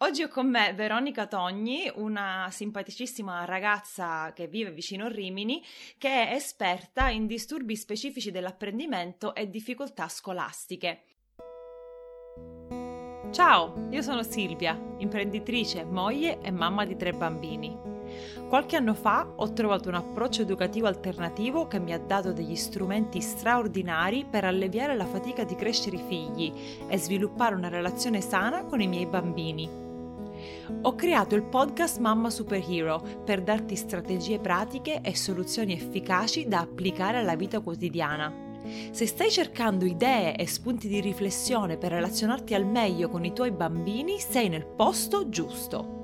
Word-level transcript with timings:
Oggi 0.00 0.22
ho 0.22 0.28
con 0.28 0.48
me 0.48 0.72
Veronica 0.74 1.26
Togni, 1.26 1.90
una 1.96 2.46
simpaticissima 2.52 3.44
ragazza 3.44 4.32
che 4.32 4.46
vive 4.46 4.70
vicino 4.70 5.08
Rimini, 5.08 5.60
che 5.98 6.28
è 6.28 6.34
esperta 6.34 7.08
in 7.08 7.26
disturbi 7.26 7.74
specifici 7.74 8.30
dell'apprendimento 8.30 9.34
e 9.34 9.50
difficoltà 9.50 10.06
scolastiche. 10.06 11.00
Ciao, 13.32 13.88
io 13.90 14.00
sono 14.00 14.22
Silvia, 14.22 14.80
imprenditrice, 14.98 15.84
moglie 15.84 16.38
e 16.42 16.52
mamma 16.52 16.84
di 16.84 16.94
tre 16.94 17.12
bambini. 17.12 17.76
Qualche 18.48 18.76
anno 18.76 18.94
fa 18.94 19.28
ho 19.34 19.52
trovato 19.52 19.88
un 19.88 19.96
approccio 19.96 20.42
educativo 20.42 20.86
alternativo 20.86 21.66
che 21.66 21.80
mi 21.80 21.92
ha 21.92 21.98
dato 21.98 22.32
degli 22.32 22.54
strumenti 22.54 23.20
straordinari 23.20 24.24
per 24.24 24.44
alleviare 24.44 24.94
la 24.94 25.06
fatica 25.06 25.42
di 25.42 25.56
crescere 25.56 25.96
i 25.96 26.04
figli 26.06 26.52
e 26.86 26.96
sviluppare 26.98 27.56
una 27.56 27.68
relazione 27.68 28.20
sana 28.20 28.62
con 28.62 28.80
i 28.80 28.86
miei 28.86 29.06
bambini. 29.06 29.86
Ho 30.82 30.94
creato 30.94 31.34
il 31.34 31.44
podcast 31.44 31.98
Mamma 31.98 32.30
Superhero 32.30 33.02
per 33.24 33.42
darti 33.42 33.76
strategie 33.76 34.38
pratiche 34.38 35.00
e 35.00 35.14
soluzioni 35.16 35.72
efficaci 35.72 36.46
da 36.48 36.60
applicare 36.60 37.18
alla 37.18 37.36
vita 37.36 37.60
quotidiana. 37.60 38.46
Se 38.90 39.06
stai 39.06 39.30
cercando 39.30 39.84
idee 39.84 40.36
e 40.36 40.46
spunti 40.46 40.88
di 40.88 41.00
riflessione 41.00 41.76
per 41.76 41.92
relazionarti 41.92 42.54
al 42.54 42.66
meglio 42.66 43.08
con 43.08 43.24
i 43.24 43.32
tuoi 43.32 43.50
bambini, 43.50 44.18
sei 44.18 44.48
nel 44.48 44.66
posto 44.66 45.28
giusto. 45.28 45.97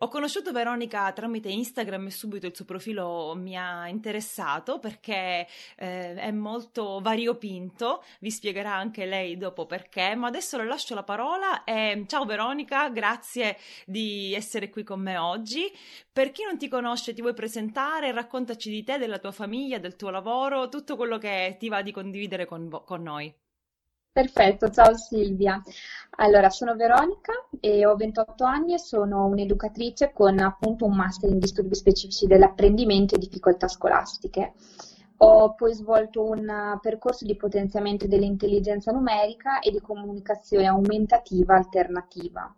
Ho 0.00 0.08
conosciuto 0.08 0.52
Veronica 0.52 1.10
tramite 1.12 1.48
Instagram 1.48 2.08
e 2.08 2.10
subito 2.10 2.46
il 2.46 2.54
suo 2.54 2.66
profilo 2.66 3.32
mi 3.34 3.56
ha 3.56 3.88
interessato 3.88 4.78
perché 4.78 5.46
eh, 5.74 6.14
è 6.14 6.30
molto 6.32 7.00
variopinto, 7.00 8.04
vi 8.20 8.30
spiegherà 8.30 8.74
anche 8.74 9.06
lei 9.06 9.38
dopo 9.38 9.64
perché, 9.64 10.14
ma 10.14 10.26
adesso 10.26 10.58
le 10.58 10.66
lascio 10.66 10.94
la 10.94 11.02
parola 11.02 11.64
e 11.64 12.04
ciao 12.06 12.26
Veronica, 12.26 12.90
grazie 12.90 13.56
di 13.86 14.34
essere 14.34 14.68
qui 14.68 14.82
con 14.82 15.00
me 15.00 15.16
oggi. 15.16 15.72
Per 16.12 16.30
chi 16.30 16.44
non 16.44 16.58
ti 16.58 16.68
conosce, 16.68 17.14
ti 17.14 17.22
vuoi 17.22 17.32
presentare? 17.32 18.12
Raccontaci 18.12 18.68
di 18.68 18.84
te, 18.84 18.98
della 18.98 19.18
tua 19.18 19.32
famiglia, 19.32 19.78
del 19.78 19.96
tuo 19.96 20.10
lavoro, 20.10 20.68
tutto 20.68 20.96
quello 20.96 21.16
che 21.16 21.56
ti 21.58 21.70
va 21.70 21.80
di 21.80 21.92
condividere 21.92 22.44
con, 22.44 22.68
con 22.84 23.02
noi. 23.02 23.34
Perfetto, 24.16 24.70
ciao 24.70 24.96
Silvia. 24.96 25.62
Allora, 26.12 26.48
sono 26.48 26.74
Veronica 26.74 27.32
e 27.60 27.84
ho 27.84 27.96
28 27.96 28.44
anni 28.44 28.72
e 28.72 28.78
sono 28.78 29.26
un'educatrice 29.26 30.10
con 30.14 30.38
appunto 30.38 30.86
un 30.86 30.96
master 30.96 31.28
in 31.28 31.38
disturbi 31.38 31.74
specifici 31.74 32.26
dell'apprendimento 32.26 33.14
e 33.14 33.18
difficoltà 33.18 33.68
scolastiche. 33.68 34.54
Ho 35.18 35.52
poi 35.52 35.74
svolto 35.74 36.24
un 36.24 36.78
percorso 36.80 37.26
di 37.26 37.36
potenziamento 37.36 38.06
dell'intelligenza 38.06 38.90
numerica 38.90 39.58
e 39.58 39.70
di 39.70 39.82
comunicazione 39.82 40.64
aumentativa 40.66 41.54
alternativa. 41.54 42.56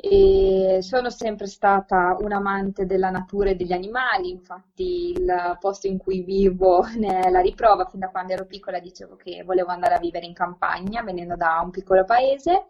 E 0.00 0.78
sono 0.80 1.10
sempre 1.10 1.48
stata 1.48 2.16
un 2.20 2.30
amante 2.30 2.86
della 2.86 3.10
natura 3.10 3.50
e 3.50 3.56
degli 3.56 3.72
animali, 3.72 4.30
infatti 4.30 5.10
il 5.10 5.56
posto 5.58 5.88
in 5.88 5.98
cui 5.98 6.22
vivo 6.22 6.86
ne 6.96 7.28
la 7.28 7.40
riprova, 7.40 7.84
fin 7.86 7.98
da 7.98 8.08
quando 8.08 8.32
ero 8.32 8.46
piccola 8.46 8.78
dicevo 8.78 9.16
che 9.16 9.42
volevo 9.44 9.70
andare 9.70 9.94
a 9.94 9.98
vivere 9.98 10.24
in 10.24 10.34
campagna, 10.34 11.02
venendo 11.02 11.34
da 11.34 11.60
un 11.64 11.70
piccolo 11.70 12.04
paese. 12.04 12.66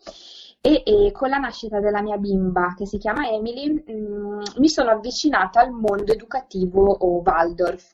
E, 0.60 0.82
e 0.84 1.12
con 1.12 1.28
la 1.28 1.36
nascita 1.36 1.80
della 1.80 2.00
mia 2.00 2.16
bimba, 2.16 2.74
che 2.74 2.86
si 2.86 2.96
chiama 2.96 3.28
Emily, 3.28 3.70
mh, 3.72 3.92
mm, 3.92 4.40
mi 4.56 4.68
sono 4.68 4.90
avvicinata 4.90 5.60
al 5.60 5.70
mondo 5.70 6.12
educativo 6.12 6.82
o 6.82 7.22
Waldorf 7.22 7.92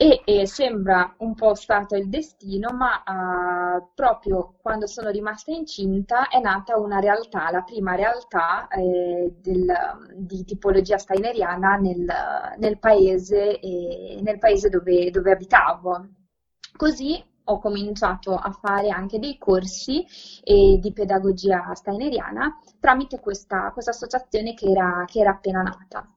e, 0.00 0.22
e, 0.24 0.46
sembra 0.46 1.12
un 1.18 1.34
po' 1.34 1.56
stato 1.56 1.96
il 1.96 2.08
destino, 2.08 2.70
ma 2.70 3.02
uh, 3.04 3.88
proprio 3.96 4.54
quando 4.62 4.86
sono 4.86 5.10
rimasta 5.10 5.50
incinta 5.50 6.28
è 6.28 6.38
nata 6.38 6.78
una 6.78 7.00
realtà, 7.00 7.50
la 7.50 7.62
prima 7.62 7.96
realtà 7.96 8.68
eh, 8.68 9.34
del, 9.40 9.66
di 10.14 10.44
tipologia 10.44 10.98
steineriana 10.98 11.74
nel, 11.78 12.06
nel 12.58 12.78
paese, 12.78 13.58
eh, 13.58 14.20
nel 14.22 14.38
paese 14.38 14.68
dove, 14.68 15.10
dove 15.10 15.32
abitavo. 15.32 16.06
Così 16.76 17.20
ho 17.42 17.58
cominciato 17.58 18.36
a 18.36 18.52
fare 18.52 18.90
anche 18.90 19.18
dei 19.18 19.36
corsi 19.36 20.06
eh, 20.44 20.78
di 20.80 20.92
pedagogia 20.92 21.74
steineriana 21.74 22.56
tramite 22.78 23.18
questa, 23.18 23.72
questa 23.72 23.90
associazione 23.90 24.54
che 24.54 24.70
era, 24.70 25.02
che 25.08 25.18
era 25.18 25.30
appena 25.30 25.62
nata. 25.62 26.08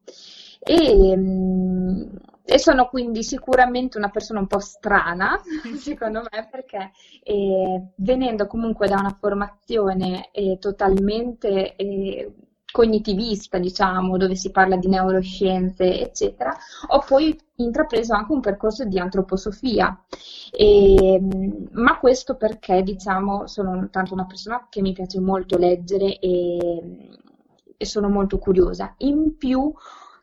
E, 0.59 1.17
mm, 1.17 2.09
e, 2.43 2.59
sono 2.59 2.87
quindi 2.87 3.23
sicuramente 3.23 3.97
una 3.97 4.09
persona 4.09 4.39
un 4.39 4.47
po' 4.47 4.59
strana, 4.59 5.39
secondo 5.77 6.21
me, 6.21 6.47
perché 6.49 6.91
eh, 7.23 7.81
venendo 7.95 8.47
comunque 8.47 8.87
da 8.87 8.97
una 8.99 9.15
formazione 9.19 10.29
eh, 10.31 10.57
totalmente 10.59 11.75
eh, 11.75 12.33
cognitivista, 12.71 13.57
diciamo, 13.59 14.17
dove 14.17 14.35
si 14.35 14.49
parla 14.49 14.77
di 14.77 14.87
neuroscienze, 14.87 15.99
eccetera, 16.01 16.55
ho 16.87 17.03
poi 17.05 17.37
intrapreso 17.55 18.13
anche 18.13 18.31
un 18.31 18.39
percorso 18.39 18.85
di 18.85 18.97
antroposofia. 18.97 20.03
E, 20.51 21.19
mm, 21.21 21.65
ma 21.73 21.99
questo 21.99 22.35
perché, 22.35 22.81
diciamo, 22.81 23.45
sono 23.47 23.89
tanto 23.91 24.13
una 24.13 24.25
persona 24.25 24.67
che 24.69 24.81
mi 24.81 24.93
piace 24.93 25.19
molto 25.19 25.57
leggere 25.57 26.17
e, 26.19 27.09
e 27.77 27.85
sono 27.85 28.09
molto 28.09 28.39
curiosa. 28.39 28.95
In 28.99 29.37
più 29.37 29.71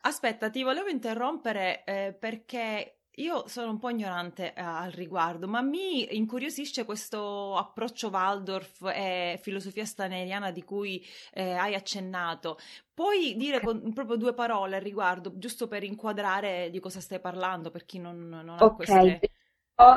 Aspetta, 0.01 0.49
ti 0.49 0.63
volevo 0.63 0.87
interrompere 0.87 1.83
eh, 1.83 2.15
perché 2.17 2.99
io 3.19 3.47
sono 3.47 3.71
un 3.71 3.77
po' 3.77 3.89
ignorante 3.89 4.53
eh, 4.53 4.61
al 4.61 4.91
riguardo, 4.91 5.47
ma 5.47 5.61
mi 5.61 6.15
incuriosisce 6.15 6.85
questo 6.85 7.57
approccio 7.57 8.09
Waldorf 8.09 8.89
e 8.93 9.37
filosofia 9.41 9.83
staneriana 9.83 10.51
di 10.51 10.63
cui 10.63 11.05
eh, 11.33 11.51
hai 11.51 11.75
accennato. 11.75 12.57
Puoi 12.93 13.35
dire 13.35 13.59
con, 13.59 13.91
proprio 13.93 14.15
due 14.15 14.33
parole 14.33 14.77
al 14.77 14.81
riguardo, 14.81 15.37
giusto 15.37 15.67
per 15.67 15.83
inquadrare 15.83 16.69
di 16.69 16.79
cosa 16.79 17.01
stai 17.01 17.19
parlando, 17.19 17.71
per 17.71 17.85
chi 17.85 17.99
non, 17.99 18.29
non 18.29 18.49
ha 18.49 18.63
okay. 18.63 18.75
queste 18.75 19.19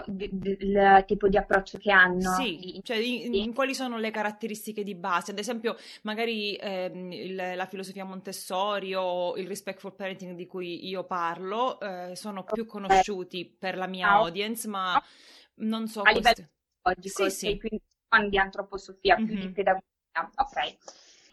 il 0.06 1.04
tipo 1.06 1.28
di 1.28 1.36
approccio 1.36 1.78
che 1.78 1.90
hanno. 1.90 2.34
Sì, 2.34 2.80
cioè 2.84 2.96
in, 2.98 3.34
in, 3.34 3.52
quali 3.52 3.74
sono 3.74 3.98
le 3.98 4.10
caratteristiche 4.10 4.84
di 4.84 4.94
base? 4.94 5.32
Ad 5.32 5.38
esempio, 5.38 5.76
magari 6.02 6.54
ehm, 6.54 7.10
il, 7.12 7.34
la 7.34 7.66
filosofia 7.66 8.04
Montessori 8.04 8.94
o 8.94 9.36
il 9.36 9.46
respectful 9.46 9.94
parenting 9.94 10.36
di 10.36 10.46
cui 10.46 10.86
io 10.86 11.04
parlo 11.04 11.80
eh, 11.80 12.14
sono 12.14 12.44
più 12.44 12.64
conosciuti 12.64 13.44
per 13.44 13.76
la 13.76 13.86
mia 13.86 14.10
audience, 14.10 14.68
ma 14.68 15.02
non 15.56 15.88
so... 15.88 16.02
A 16.02 16.12
livello 16.12 16.48
pedagogico, 16.82 17.28
sì, 17.28 17.30
sì. 17.30 17.58
quindi 17.58 17.82
di 18.28 18.38
antroposofia, 18.38 19.16
più 19.16 19.26
mm-hmm. 19.26 19.40
di 19.40 19.50
pedagogia. 19.50 19.86
Ok. 20.36 20.76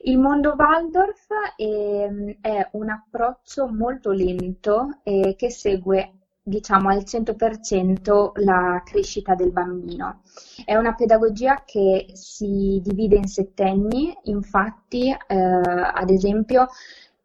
Il 0.04 0.18
mondo 0.18 0.56
Waldorf 0.58 1.28
è, 1.58 1.64
ehm, 1.64 2.38
è 2.40 2.70
un 2.72 2.90
approccio 2.90 3.68
molto 3.68 4.12
lento 4.12 5.02
eh, 5.04 5.36
che 5.38 5.52
segue 5.52 6.19
diciamo 6.42 6.90
al 6.90 7.04
100% 7.06 8.32
la 8.44 8.82
crescita 8.86 9.36
del 9.36 9.52
bambino. 9.52 10.22
È 10.66 10.76
una 10.76 10.96
pedagogia 10.96 11.64
che 11.66 12.08
si 12.14 12.80
divide 12.84 13.18
in 13.18 13.28
settenni, 13.28 14.16
infatti 14.24 15.10
eh, 15.10 15.36
ad 15.36 16.10
esempio 16.10 16.68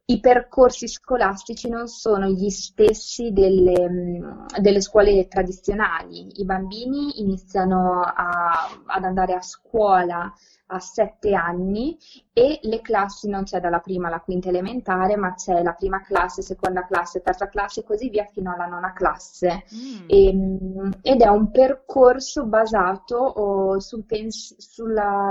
i 0.06 0.20
percorsi 0.20 0.86
scolastici 0.86 1.70
non 1.70 1.88
sono 1.88 2.26
gli 2.26 2.50
stessi 2.50 3.32
delle, 3.32 4.46
delle 4.60 4.82
scuole 4.82 5.26
tradizionali. 5.28 6.40
I 6.40 6.44
bambini 6.44 7.20
iniziano 7.20 8.02
a, 8.02 8.68
ad 8.84 9.04
andare 9.04 9.32
a 9.32 9.40
scuola 9.40 10.30
a 10.74 10.80
sette 10.80 11.34
anni 11.34 11.96
e 12.32 12.58
le 12.62 12.80
classi 12.80 13.28
non 13.28 13.44
c'è 13.44 13.60
dalla 13.60 13.78
prima 13.78 14.08
alla 14.08 14.20
quinta 14.20 14.48
elementare, 14.48 15.16
ma 15.16 15.34
c'è 15.34 15.62
la 15.62 15.72
prima 15.72 16.02
classe, 16.02 16.42
seconda 16.42 16.84
classe, 16.84 17.22
terza 17.22 17.48
classe 17.48 17.80
e 17.80 17.84
così 17.84 18.08
via 18.08 18.24
fino 18.24 18.52
alla 18.52 18.66
nona 18.66 18.92
classe. 18.92 19.64
Mm. 19.74 20.04
E, 20.06 20.26
ehm, 20.26 20.90
ed 21.02 21.20
è 21.20 21.28
un 21.28 21.50
percorso 21.50 22.46
basato 22.46 23.16
oh, 23.16 23.78
sul, 23.80 24.04
pens- 24.04 24.56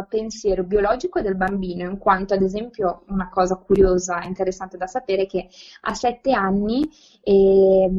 pensiero 0.07 0.63
biologico 0.63 1.22
del 1.22 1.36
bambino, 1.36 1.90
in 1.90 1.98
quanto 1.98 2.34
ad 2.34 2.42
esempio 2.42 3.04
una 3.07 3.30
cosa 3.30 3.56
curiosa 3.57 4.22
e 4.22 4.28
interessante 4.28 4.78
da 4.78 4.88
sapere 4.88 5.24
è 5.24 5.28
che 5.28 5.50
a 5.81 5.94
sette 5.94 6.31
anni 6.31 6.90
eh, 7.22 7.92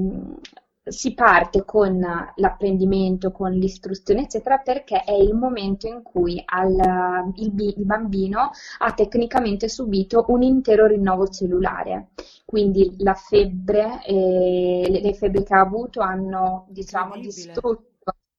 si 0.85 1.15
parte 1.15 1.65
con 1.65 1.99
l'apprendimento, 2.35 3.33
con 3.33 3.53
l'istruzione, 3.53 4.23
eccetera, 4.23 4.59
perché 4.59 5.03
è 5.03 5.13
il 5.13 5.35
momento 5.35 5.87
in 5.87 6.03
cui 6.03 6.43
al, 6.45 7.33
il, 7.37 7.75
il, 7.77 7.85
bambino 7.85 8.51
ha 8.79 8.93
tecnicamente 8.93 9.69
subito 9.69 10.27
un 10.29 10.43
intero 10.43 10.87
rinnovo 10.87 11.29
cellulare. 11.29 12.09
Quindi 12.45 12.97
la 12.99 13.15
febbre, 13.15 14.05
eh, 14.05 15.01
le, 15.03 15.15
febbri 15.15 15.43
che 15.43 15.55
ha 15.55 15.61
avuto 15.61 16.01
hanno, 16.01 16.67
diciamo, 16.69 17.17
distrutto 17.17 17.93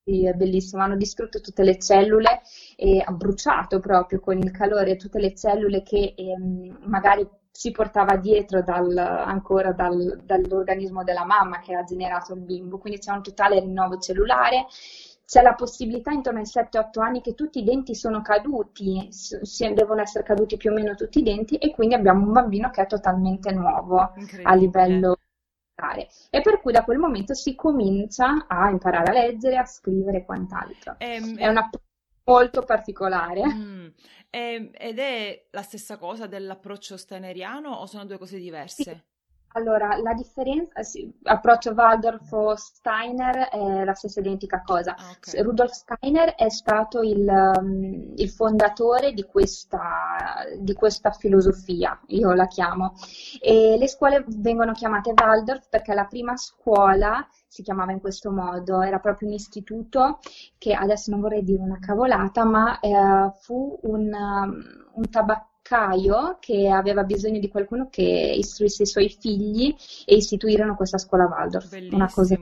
è 0.04 0.34
bellissimo, 0.34 0.84
hanno 0.84 0.98
distrutto 0.98 1.42
tutte 1.42 1.64
le 1.64 1.80
cellule 1.80 2.42
e 2.76 3.02
ha 3.04 3.12
bruciato 3.12 3.80
proprio 3.80 4.20
con 4.20 4.38
il 4.38 4.52
calore 4.52 4.98
tutte 4.98 5.20
le 5.20 5.34
cellule 5.34 5.82
che 5.82 6.14
ehm, 6.16 6.78
magari 6.84 7.28
si 7.56 7.72
portava 7.72 8.18
dietro 8.18 8.62
dal, 8.62 8.98
ancora 8.98 9.72
dal, 9.72 10.20
dall'organismo 10.26 11.06
della 11.06 11.24
mamma 11.24 11.60
che 11.60 11.74
ha 11.74 11.86
generato 11.86 12.34
il 12.34 12.42
bimbo, 12.42 12.78
quindi 12.78 13.00
c'è 13.00 13.14
un 13.14 13.24
totale 13.24 13.62
rinnovo 13.62 13.98
cellulare, 13.98 14.66
c'è 15.26 15.42
la 15.42 15.54
possibilità 15.54 16.12
intorno 16.12 16.40
ai 16.40 16.46
7-8 16.46 17.00
anni 17.00 17.22
che 17.22 17.34
tutti 17.34 17.60
i 17.60 17.64
denti 17.64 17.96
sono 17.96 18.22
caduti, 18.22 19.10
devono 19.74 20.02
essere 20.02 20.26
caduti 20.26 20.58
più 20.58 20.72
o 20.72 20.74
meno 20.74 20.96
tutti 20.96 21.20
i 21.20 21.24
denti 21.24 21.56
e 21.56 21.72
quindi 21.72 21.96
abbiamo 21.96 22.26
un 22.26 22.34
bambino 22.34 22.70
che 22.72 22.82
è 22.82 22.88
totalmente 22.88 23.54
nuovo 23.54 24.12
a 24.44 24.54
livello 24.54 25.16
e 26.30 26.42
per 26.42 26.60
cui 26.60 26.74
da 26.74 26.84
quel 26.84 26.98
momento 26.98 27.34
si 27.34 27.56
comincia 27.56 28.48
a 28.48 28.70
imparare 28.70 29.12
a 29.12 29.14
leggere, 29.14 29.58
a 29.58 29.66
scrivere 29.66 30.18
e 30.18 30.26
quant'altro. 30.26 30.96
Ehm, 30.98 31.38
è 31.38 31.48
una 31.48 31.70
molto 32.26 32.62
particolare. 32.64 33.46
Mm. 33.46 33.88
E, 34.36 34.70
ed 34.74 35.00
è 35.00 35.48
la 35.52 35.62
stessa 35.62 35.96
cosa 35.96 36.28
dell'approccio 36.28 36.98
steineriano 36.98 37.70
o 37.70 37.86
sono 37.86 38.04
due 38.04 38.18
cose 38.18 38.38
diverse? 38.38 39.06
Allora, 39.58 39.98
la 40.02 40.14
differenza, 40.14 40.84
sì, 40.84 41.10
approccio 41.24 41.72
Waldorf 41.72 42.30
o 42.34 42.56
Steiner 42.56 43.48
è 43.48 43.86
la 43.86 43.94
stessa 43.94 44.20
identica 44.20 44.62
cosa. 44.62 44.96
Ah, 44.98 45.16
okay. 45.16 45.42
Rudolf 45.42 45.72
Steiner 45.72 46.36
è 46.36 46.50
stato 46.50 47.02
il, 47.02 47.26
um, 47.26 48.12
il 48.18 48.30
fondatore 48.30 49.14
di 49.14 49.24
questa, 49.24 50.44
di 50.60 50.74
questa, 50.74 51.12
filosofia, 51.12 51.98
io 52.08 52.34
la 52.34 52.48
chiamo. 52.48 52.96
E 53.40 53.78
le 53.80 53.88
scuole 53.88 54.26
vengono 54.28 54.74
chiamate 54.74 55.14
Waldorf 55.16 55.70
perché 55.70 55.94
la 55.94 56.06
prima 56.06 56.36
scuola 56.36 57.26
si 57.48 57.62
chiamava 57.64 57.94
in 57.94 58.02
questo 58.02 58.32
modo, 58.32 58.82
era 58.82 59.00
proprio 59.00 59.30
un 59.30 59.36
istituto 59.36 60.20
che 60.58 60.74
adesso 60.74 61.12
non 61.12 61.22
vorrei 61.22 61.44
dire 61.44 61.62
una 61.62 61.80
cavolata, 61.80 62.44
ma 62.44 62.78
eh, 62.82 63.32
fu 63.40 63.80
un, 63.84 64.12
um, 64.12 64.64
un 64.96 65.10
tabacco 65.10 65.54
Caio 65.68 66.38
che 66.40 66.70
aveva 66.70 67.04
bisogno 67.04 67.40
di 67.40 67.50
qualcuno 67.50 67.88
che 67.90 68.04
istruisse 68.04 68.84
i 68.84 68.86
suoi 68.86 69.10
figli 69.10 69.76
e 70.06 70.14
istituirono 70.14 70.76
questa 70.76 71.00
scuola 71.00 71.26
Waldorf. 71.26 71.70
Bellissimo. 71.72 71.96
Una 71.96 72.12
cosa 72.12 72.38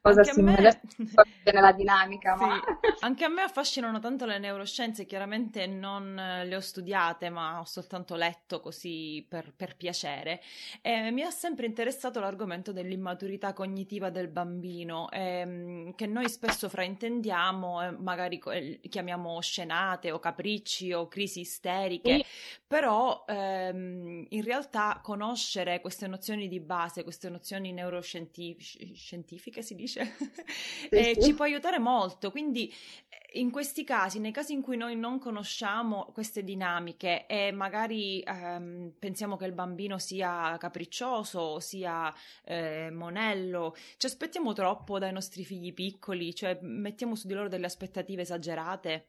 cosa 0.00 0.22
simile 0.24 0.80
me... 0.96 1.52
nella 1.52 1.72
dinamica. 1.72 2.36
Sì. 2.36 2.44
Ma... 2.44 2.60
Anche 3.00 3.24
a 3.24 3.28
me 3.28 3.42
affascinano 3.42 3.98
tanto 3.98 4.24
le 4.24 4.38
neuroscienze, 4.38 5.06
chiaramente 5.06 5.66
non 5.66 6.14
le 6.14 6.54
ho 6.54 6.60
studiate, 6.60 7.30
ma 7.30 7.60
ho 7.60 7.64
soltanto 7.64 8.14
letto 8.14 8.60
così 8.60 9.24
per, 9.28 9.52
per 9.54 9.76
piacere. 9.76 10.40
E 10.80 11.10
mi 11.10 11.22
ha 11.22 11.30
sempre 11.30 11.66
interessato 11.66 12.20
l'argomento 12.20 12.72
dell'immaturità 12.72 13.52
cognitiva 13.52 14.10
del 14.10 14.28
bambino, 14.28 15.10
ehm, 15.10 15.94
che 15.94 16.06
noi 16.06 16.28
spesso 16.28 16.68
fraintendiamo, 16.68 17.82
eh, 17.82 17.90
magari 17.92 18.40
eh, 18.46 18.80
chiamiamo 18.88 19.40
scenate 19.40 20.10
o 20.10 20.18
capricci 20.18 20.92
o 20.92 21.08
crisi 21.08 21.40
isteriche, 21.40 22.16
sì. 22.16 22.24
però 22.66 23.24
ehm, 23.26 24.26
in 24.28 24.42
realtà 24.42 25.00
conoscere 25.02 25.80
queste 25.80 26.06
nozioni 26.06 26.48
di 26.48 26.60
base, 26.60 27.02
queste 27.02 27.28
nozioni 27.28 27.72
neuroscientifiche, 27.72 29.41
scientifiche, 29.42 29.62
si 29.62 29.74
dice, 29.74 30.14
eh, 30.90 31.18
ci 31.20 31.34
può 31.34 31.44
aiutare 31.44 31.78
molto. 31.78 32.30
Quindi 32.30 32.72
eh, 33.08 33.40
in 33.40 33.50
questi 33.50 33.82
casi, 33.82 34.20
nei 34.20 34.30
casi 34.30 34.52
in 34.52 34.62
cui 34.62 34.76
noi 34.76 34.94
non 34.96 35.18
conosciamo 35.18 36.10
queste 36.12 36.44
dinamiche 36.44 37.26
e 37.26 37.50
magari 37.50 38.20
ehm, 38.20 38.92
pensiamo 38.98 39.36
che 39.36 39.46
il 39.46 39.52
bambino 39.52 39.98
sia 39.98 40.56
capriccioso, 40.58 41.58
sia 41.58 42.12
eh, 42.44 42.90
monello, 42.92 43.74
ci 43.96 44.06
aspettiamo 44.06 44.52
troppo 44.52 44.98
dai 44.98 45.12
nostri 45.12 45.44
figli 45.44 45.74
piccoli, 45.74 46.34
cioè 46.34 46.58
mettiamo 46.62 47.16
su 47.16 47.26
di 47.26 47.34
loro 47.34 47.48
delle 47.48 47.66
aspettative 47.66 48.22
esagerate 48.22 49.06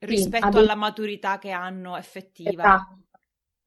rispetto 0.00 0.52
sì, 0.52 0.58
alla 0.58 0.76
maturità 0.76 1.38
che 1.38 1.50
hanno 1.50 1.96
effettiva. 1.96 2.50
Esatto. 2.50 2.98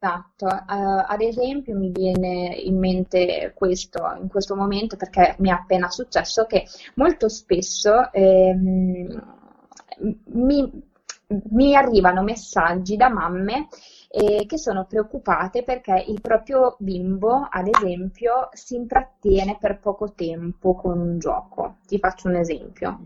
Esatto, 0.03 0.47
uh, 0.47 1.05
ad 1.07 1.21
esempio 1.21 1.77
mi 1.77 1.89
viene 1.89 2.53
in 2.57 2.77
mente 2.77 3.53
questo 3.55 3.99
in 4.21 4.27
questo 4.27 4.53
momento 4.53 4.97
perché 4.97 5.37
mi 5.39 5.47
è 5.47 5.53
appena 5.53 5.89
successo 5.89 6.45
che 6.45 6.65
molto 6.95 7.29
spesso 7.29 8.11
ehm, 8.11 9.23
mi, 10.25 10.83
mi 11.27 11.73
arrivano 11.73 12.21
messaggi 12.21 12.97
da 12.97 13.07
mamme 13.07 13.69
eh, 14.15 14.45
che 14.45 14.59
sono 14.59 14.85
preoccupate 14.85 15.63
perché 15.63 16.05
il 16.07 16.21
proprio 16.21 16.75
bimbo, 16.77 17.47
ad 17.49 17.67
esempio, 17.67 18.49
si 18.53 18.75
intrattiene 18.75 19.57
per 19.59 19.79
poco 19.79 20.13
tempo 20.13 20.75
con 20.75 20.99
un 20.99 21.17
gioco. 21.17 21.77
Ti 21.87 21.97
faccio 21.97 22.27
un 22.27 22.35
esempio. 22.35 22.99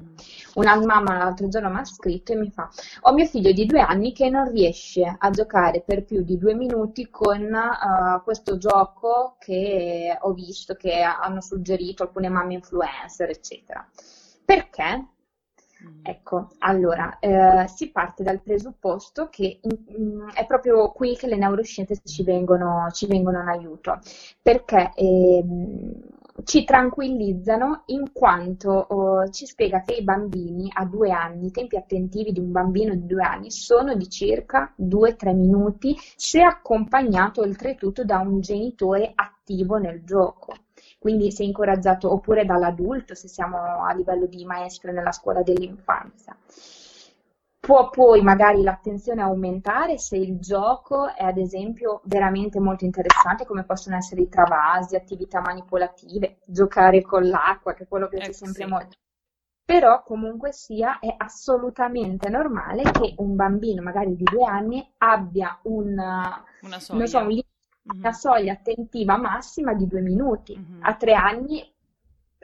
Una 0.55 0.75
mamma 0.75 1.15
l'altro 1.17 1.47
giorno 1.47 1.69
mi 1.69 1.79
ha 1.79 1.85
scritto 1.85 2.33
e 2.33 2.35
mi 2.35 2.51
fa: 2.51 2.69
Ho 3.03 3.13
mio 3.13 3.25
figlio 3.25 3.53
di 3.53 3.65
due 3.65 3.79
anni 3.79 4.11
che 4.11 4.29
non 4.29 4.51
riesce 4.51 5.15
a 5.17 5.29
giocare 5.29 5.81
per 5.81 6.03
più 6.03 6.23
di 6.23 6.37
due 6.37 6.53
minuti 6.55 7.09
con 7.09 7.41
uh, 7.41 8.21
questo 8.21 8.57
gioco 8.57 9.37
che 9.39 10.17
ho 10.19 10.33
visto 10.33 10.73
che 10.73 11.01
hanno 11.03 11.39
suggerito 11.39 12.03
alcune 12.03 12.27
mamme 12.27 12.55
influencer, 12.55 13.29
eccetera. 13.29 13.87
Perché? 14.43 15.05
Mm. 15.83 15.99
Ecco, 16.03 16.49
allora, 16.59 17.19
eh, 17.19 17.67
si 17.67 17.91
parte 17.91 18.23
dal 18.23 18.41
presupposto 18.41 19.27
che 19.29 19.59
mh, 19.61 20.01
mm, 20.01 20.29
è 20.29 20.45
proprio 20.45 20.91
qui 20.91 21.15
che 21.15 21.27
le 21.27 21.37
neuroscienze 21.37 22.01
ci 22.03 22.23
vengono, 22.23 22.89
ci 22.91 23.05
vengono 23.05 23.41
in 23.41 23.47
aiuto, 23.47 23.99
perché 24.41 24.91
eh, 24.95 25.43
ci 26.43 26.63
tranquillizzano 26.63 27.83
in 27.87 28.11
quanto 28.11 28.71
oh, 28.71 29.29
ci 29.29 29.45
spiega 29.45 29.81
che 29.81 29.95
i 29.95 30.03
bambini 30.03 30.69
a 30.73 30.85
due 30.85 31.11
anni, 31.11 31.47
i 31.47 31.51
tempi 31.51 31.77
attentivi 31.77 32.31
di 32.31 32.39
un 32.39 32.51
bambino 32.51 32.93
di 32.95 33.05
due 33.05 33.23
anni 33.23 33.51
sono 33.51 33.95
di 33.95 34.09
circa 34.09 34.73
2-3 34.79 35.35
minuti 35.35 35.95
se 36.15 36.41
accompagnato 36.41 37.41
oltretutto 37.41 38.03
da 38.03 38.19
un 38.19 38.39
genitore 38.39 39.11
attivo 39.15 39.77
nel 39.77 40.03
gioco 40.03 40.53
quindi 41.07 41.31
se 41.31 41.43
incoraggiato 41.43 42.11
oppure 42.11 42.43
dall'adulto 42.43 43.15
se 43.15 43.29
siamo 43.29 43.85
a 43.85 43.93
livello 43.93 44.25
di 44.25 44.43
maestre 44.43 44.91
nella 44.91 45.13
scuola 45.13 45.41
dell'infanzia. 45.41 46.35
Può 47.61 47.89
poi 47.89 48.21
magari 48.21 48.61
l'attenzione 48.61 49.21
aumentare 49.21 49.97
se 49.99 50.17
il 50.17 50.37
gioco 50.37 51.13
è 51.13 51.23
ad 51.23 51.37
esempio 51.37 52.01
veramente 52.03 52.59
molto 52.59 52.83
interessante 52.83 53.45
come 53.45 53.63
possono 53.63 53.95
essere 53.95 54.19
i 54.19 54.27
travasi, 54.27 54.97
attività 54.97 55.39
manipolative, 55.39 56.39
giocare 56.45 57.01
con 57.01 57.25
l'acqua 57.25 57.73
che 57.73 57.83
è 57.83 57.87
quello 57.87 58.09
che 58.09 58.17
piace 58.17 58.31
eh, 58.31 58.33
sempre 58.33 58.63
sì. 58.63 58.69
molto. 58.69 58.97
Però 59.63 60.03
comunque 60.03 60.51
sia 60.51 60.99
è 60.99 61.13
assolutamente 61.17 62.27
normale 62.27 62.83
che 62.83 63.13
un 63.19 63.33
bambino 63.37 63.81
magari 63.81 64.13
di 64.13 64.23
due 64.23 64.43
anni 64.43 64.85
abbia 64.97 65.57
soglia. 65.63 67.07
So, 67.07 67.19
un 67.19 67.41
mm-hmm. 67.91 68.03
la 68.03 68.11
soglia 68.11 68.53
attentiva 68.53 69.17
massima 69.17 69.73
di 69.73 69.87
due 69.87 70.01
minuti, 70.01 70.57
mm-hmm. 70.57 70.83
a 70.83 70.95
tre 70.95 71.13
anni 71.13 71.63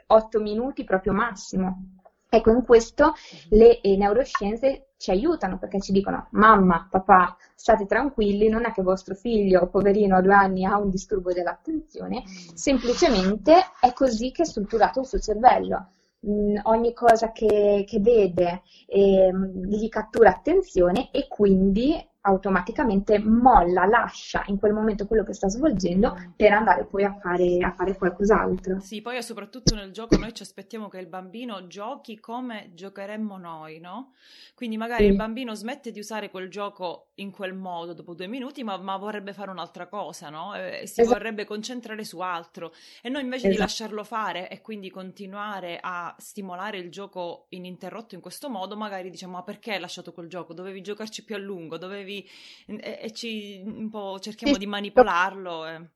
otto 0.06 0.40
minuti 0.40 0.84
proprio 0.84 1.12
massimo. 1.12 1.92
Ecco, 2.28 2.50
in 2.50 2.64
questo 2.64 3.12
mm-hmm. 3.12 3.60
le 3.60 3.80
eh, 3.80 3.96
neuroscienze 3.96 4.88
ci 5.04 5.10
aiutano 5.10 5.58
perché 5.58 5.80
ci 5.80 5.92
dicono 5.92 6.28
mamma, 6.30 6.88
papà, 6.90 7.36
state 7.54 7.84
tranquilli, 7.84 8.48
non 8.48 8.64
è 8.64 8.72
che 8.72 8.82
vostro 8.82 9.14
figlio, 9.14 9.68
poverino, 9.68 10.16
a 10.16 10.22
due 10.22 10.32
anni 10.32 10.64
ha 10.64 10.78
un 10.78 10.88
disturbo 10.88 11.30
dell'attenzione, 11.32 12.22
mm. 12.22 12.54
semplicemente 12.54 13.54
è 13.80 13.92
così 13.92 14.32
che 14.32 14.42
è 14.42 14.46
strutturato 14.46 15.00
il 15.00 15.06
suo 15.06 15.18
cervello. 15.18 15.88
Mm, 16.26 16.56
ogni 16.62 16.94
cosa 16.94 17.32
che, 17.32 17.84
che 17.86 18.00
vede 18.00 18.62
eh, 18.86 19.30
gli 19.62 19.88
cattura 19.90 20.30
attenzione 20.30 21.10
e 21.10 21.28
quindi 21.28 21.94
automaticamente 22.26 23.18
molla, 23.18 23.84
lascia 23.84 24.42
in 24.46 24.58
quel 24.58 24.72
momento 24.72 25.06
quello 25.06 25.24
che 25.24 25.34
sta 25.34 25.48
svolgendo 25.48 26.16
mm. 26.18 26.30
per 26.36 26.52
andare 26.52 26.84
poi 26.84 27.04
a 27.04 27.18
fare, 27.20 27.58
a 27.58 27.72
fare 27.72 27.96
qualcos'altro. 27.96 28.80
Sì, 28.80 29.02
poi 29.02 29.22
soprattutto 29.22 29.74
nel 29.74 29.92
gioco 29.92 30.16
noi 30.16 30.32
ci 30.32 30.42
aspettiamo 30.42 30.88
che 30.88 30.98
il 30.98 31.06
bambino 31.06 31.66
giochi 31.66 32.18
come 32.18 32.70
giocheremmo 32.74 33.36
noi, 33.36 33.78
no? 33.78 34.12
Quindi 34.54 34.76
magari 34.76 35.04
sì. 35.04 35.10
il 35.10 35.16
bambino 35.16 35.54
smette 35.54 35.90
di 35.90 35.98
usare 35.98 36.30
quel 36.30 36.48
gioco 36.48 37.08
in 37.16 37.30
quel 37.30 37.54
modo 37.54 37.92
dopo 37.92 38.14
due 38.14 38.26
minuti, 38.26 38.64
ma, 38.64 38.76
ma 38.76 38.96
vorrebbe 38.96 39.32
fare 39.32 39.50
un'altra 39.50 39.86
cosa, 39.86 40.30
no? 40.30 40.54
E 40.54 40.86
si 40.86 41.00
esatto. 41.00 41.16
vorrebbe 41.16 41.44
concentrare 41.44 42.04
su 42.04 42.20
altro. 42.20 42.72
E 43.02 43.08
noi 43.08 43.22
invece 43.22 43.48
esatto. 43.48 43.54
di 43.54 43.60
lasciarlo 43.60 44.04
fare 44.04 44.48
e 44.48 44.60
quindi 44.60 44.90
continuare 44.90 45.78
a 45.80 46.14
stimolare 46.18 46.78
il 46.78 46.90
gioco 46.90 47.46
ininterrotto 47.50 48.14
in 48.14 48.20
questo 48.20 48.48
modo, 48.48 48.76
magari 48.76 49.10
diciamo, 49.10 49.34
ma 49.34 49.42
perché 49.42 49.74
hai 49.74 49.80
lasciato 49.80 50.12
quel 50.12 50.28
gioco? 50.28 50.54
Dovevi 50.54 50.80
giocarci 50.80 51.24
più 51.24 51.34
a 51.34 51.38
lungo, 51.38 51.78
dovevi 51.78 52.28
e, 52.66 52.98
e 53.02 53.12
ci 53.12 53.62
un 53.64 53.90
po' 53.90 54.18
cerchiamo 54.18 54.54
sì, 54.54 54.58
di 54.58 54.66
manipolarlo. 54.66 55.66
E... 55.66 55.88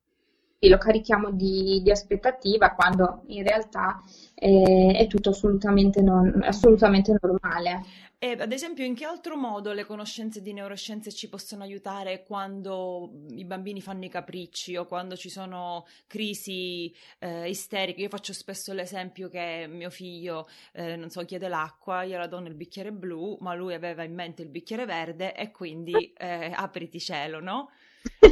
Lo 0.61 0.79
carichiamo 0.79 1.31
di, 1.31 1.81
di, 1.85 1.91
aspettativa 1.91 2.73
quando 2.73 3.23
in 3.29 3.45
realtà 3.45 4.03
eh, 4.35 4.93
è 4.97 5.07
tutto 5.07 5.31
assolutamente, 5.31 6.03
non, 6.03 6.43
assolutamente 6.43 7.17
normale. 7.21 7.83
E 8.21 8.33
ad 8.33 8.51
esempio, 8.51 8.85
in 8.85 8.97
che 8.97 9.05
altro 9.05 9.37
modo 9.37 9.73
le 9.73 9.85
conoscenze 9.85 10.43
di 10.43 10.53
neuroscienze 10.53 11.13
ci 11.13 11.29
possono 11.29 11.63
aiutare 11.63 12.25
quando 12.25 13.13
i 13.29 13.45
bambini 13.45 13.81
fanno 13.81 14.07
i 14.07 14.09
capricci 14.09 14.77
o 14.77 14.87
quando 14.87 15.15
ci 15.15 15.31
sono 15.31 15.87
crisi 16.09 16.93
eh, 17.21 17.49
isteriche? 17.49 18.01
Io 18.01 18.09
faccio 18.09 18.33
spesso 18.33 18.73
l'esempio 18.73 19.29
che 19.29 19.67
mio 19.71 19.91
figlio, 19.91 20.49
eh, 20.73 20.97
non 20.97 21.11
so, 21.11 21.25
chiede 21.25 21.47
l'acqua, 21.47 22.03
io 22.03 22.19
la 22.19 22.27
do 22.27 22.41
nel 22.41 22.55
bicchiere 22.55 22.91
blu, 22.91 23.39
ma 23.41 23.55
lui 23.55 23.75
aveva 23.75 24.03
in 24.03 24.15
mente 24.15 24.43
il 24.43 24.49
bicchiere 24.49 24.85
verde 24.85 25.37
e 25.37 25.53
quindi 25.53 25.93
eh, 26.19 26.51
apriti 26.53 26.99
cielo, 26.99 27.39
no? 27.39 27.71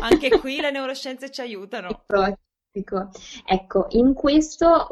Anche 0.01 0.39
qui 0.39 0.61
le 0.61 0.71
neuroscienze 0.71 1.31
ci 1.31 1.41
aiutano. 1.41 2.05
Ecco, 3.45 3.87
in 3.91 4.13
questo, 4.15 4.89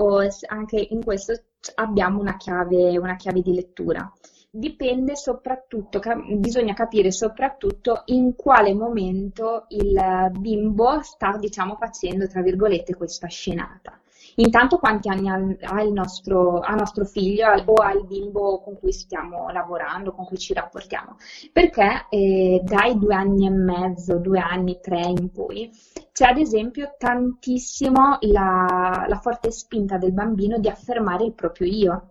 anche 0.47 0.87
in 0.91 1.05
questo 1.05 1.35
abbiamo 1.75 2.21
una 2.21 2.37
chiave, 2.37 2.97
una 2.97 3.17
chiave 3.17 3.43
di 3.43 3.55
lettura. 3.55 4.11
Dipende 4.51 5.17
soprattutto, 5.17 6.01
bisogna 6.39 6.75
capire 6.75 7.11
soprattutto 7.11 8.03
in 8.07 8.37
quale 8.37 8.73
momento 8.73 9.67
il 9.71 10.31
bimbo 10.39 11.03
sta, 11.03 11.37
diciamo, 11.37 11.75
facendo, 11.77 12.29
tra 12.29 12.41
virgolette, 12.41 12.95
questa 12.95 13.27
scenata. 13.27 13.99
Intanto 14.37 14.79
quanti 14.79 15.09
anni 15.09 15.29
ha 15.29 15.83
il 15.83 15.93
nostro, 15.93 16.61
ha 16.61 16.75
nostro 16.75 17.05
figlio 17.05 17.47
o 17.67 17.75
ha 17.75 17.93
il 17.93 18.05
bimbo 18.05 18.61
con 18.61 18.79
cui 18.79 18.93
stiamo 18.93 19.51
lavorando, 19.51 20.13
con 20.13 20.25
cui 20.25 20.39
ci 20.39 20.53
rapportiamo? 20.53 21.17
Perché 21.53 22.07
eh, 22.09 22.61
dai 22.65 22.99
due 22.99 23.15
anni 23.15 23.47
e 23.47 23.51
mezzo, 23.51 24.19
due 24.19 24.41
anni, 24.41 24.81
tre 24.81 25.01
in 25.01 25.31
poi, 25.31 25.71
c'è 26.13 26.27
ad 26.27 26.39
esempio 26.39 26.95
tantissimo 26.99 28.19
la, 28.23 29.05
la 29.09 29.19
forte 29.21 29.51
spinta 29.51 29.99
del 29.99 30.13
bambino 30.13 30.59
di 30.59 30.69
affermare 30.69 31.25
il 31.25 31.35
proprio 31.35 31.69
io. 31.69 32.09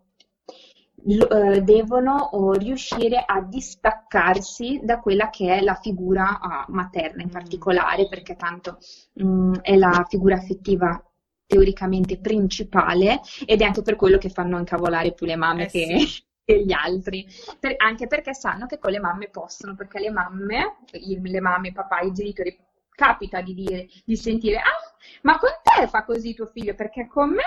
Eh, 1.06 1.62
devono 1.62 2.53
riuscire 2.53 3.22
a 3.25 3.42
distaccarsi 3.42 4.80
da 4.84 5.01
quella 5.01 5.30
che 5.30 5.58
è 5.58 5.62
la 5.62 5.75
figura 5.75 6.39
uh, 6.42 6.72
materna 6.72 7.22
in 7.22 7.30
particolare, 7.30 8.08
perché 8.08 8.38
tanto 8.38 8.77
mh, 9.15 9.25
mm, 9.25 9.53
è 9.62 9.75
la 9.75 10.06
figura 10.08 10.36
affettiva 10.36 11.01
teoricamente 11.46 12.20
principale 12.20 13.22
ed 13.46 13.62
è 13.62 13.66
anche 13.66 13.82
per 13.82 13.96
quello 13.96 14.18
che 14.18 14.30
fanno 14.30 14.58
incavolare 14.58 15.14
più 15.14 15.26
le 15.26 15.36
mamme 15.36 15.66
eh 15.66 15.70
che, 15.70 16.00
sì. 16.00 16.24
che, 16.44 16.64
gli 16.64 16.72
altri, 16.72 17.28
per, 17.60 17.76
anche 17.78 18.08
perché 18.08 18.34
sanno 18.34 18.66
che 18.66 18.80
con 18.80 18.92
le 18.92 19.00
mamme 19.00 19.30
possono, 19.30 19.76
perché 19.76 20.00
le 20.00 20.12
mamme, 20.12 20.78
le 20.92 21.40
mamme, 21.42 21.70
i 21.70 21.74
papà, 21.74 22.00
i 22.02 22.12
genitori, 22.12 22.58
capita 22.90 23.42
di 23.42 23.54
dire, 23.54 23.88
di 24.06 24.16
sentire, 24.16 24.58
ah, 24.58 24.96
ma 25.24 25.38
con 25.38 25.50
te 25.62 25.88
fa 25.88 26.04
così 26.04 26.34
tuo 26.34 26.46
figlio, 26.46 26.76
perché 26.76 27.08
con 27.08 27.30
me 27.30 27.44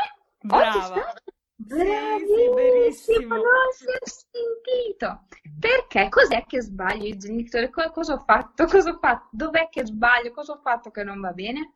Brava. 0.47 1.15
Bravissimo, 1.59 3.35
non 3.35 3.73
si 3.73 3.85
è 3.87 3.99
sentito. 4.05 5.25
Perché? 5.59 6.09
Cos'è 6.09 6.45
che 6.47 6.61
sbaglio 6.61 7.07
il 7.07 7.19
genitore? 7.19 7.71
Cosa 7.71 8.15
ho 8.15 8.23
fatto? 8.25 8.67
Cosa 8.67 8.91
ho 8.91 8.99
fatto? 9.01 9.29
Dov'è 9.33 9.69
che 9.71 9.85
sbaglio? 9.87 10.33
Cosa 10.33 10.53
ho 10.53 10.61
fatto 10.63 10.91
che 10.91 11.03
non 11.03 11.21
va 11.21 11.33
bene? 11.33 11.73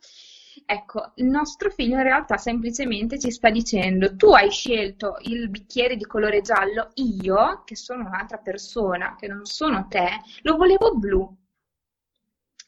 Ecco, 0.66 1.12
il 1.16 1.26
nostro 1.26 1.70
figlio 1.70 1.96
in 1.96 2.02
realtà 2.02 2.36
semplicemente 2.36 3.18
ci 3.18 3.30
sta 3.30 3.50
dicendo 3.50 4.16
tu 4.16 4.32
hai 4.32 4.50
scelto 4.50 5.16
il 5.22 5.48
bicchiere 5.48 5.96
di 5.96 6.04
colore 6.04 6.40
giallo, 6.40 6.90
io, 6.94 7.62
che 7.64 7.76
sono 7.76 8.06
un'altra 8.06 8.38
persona, 8.38 9.16
che 9.18 9.26
non 9.28 9.44
sono 9.44 9.86
te, 9.88 10.08
lo 10.42 10.56
volevo 10.56 10.94
blu 10.94 11.36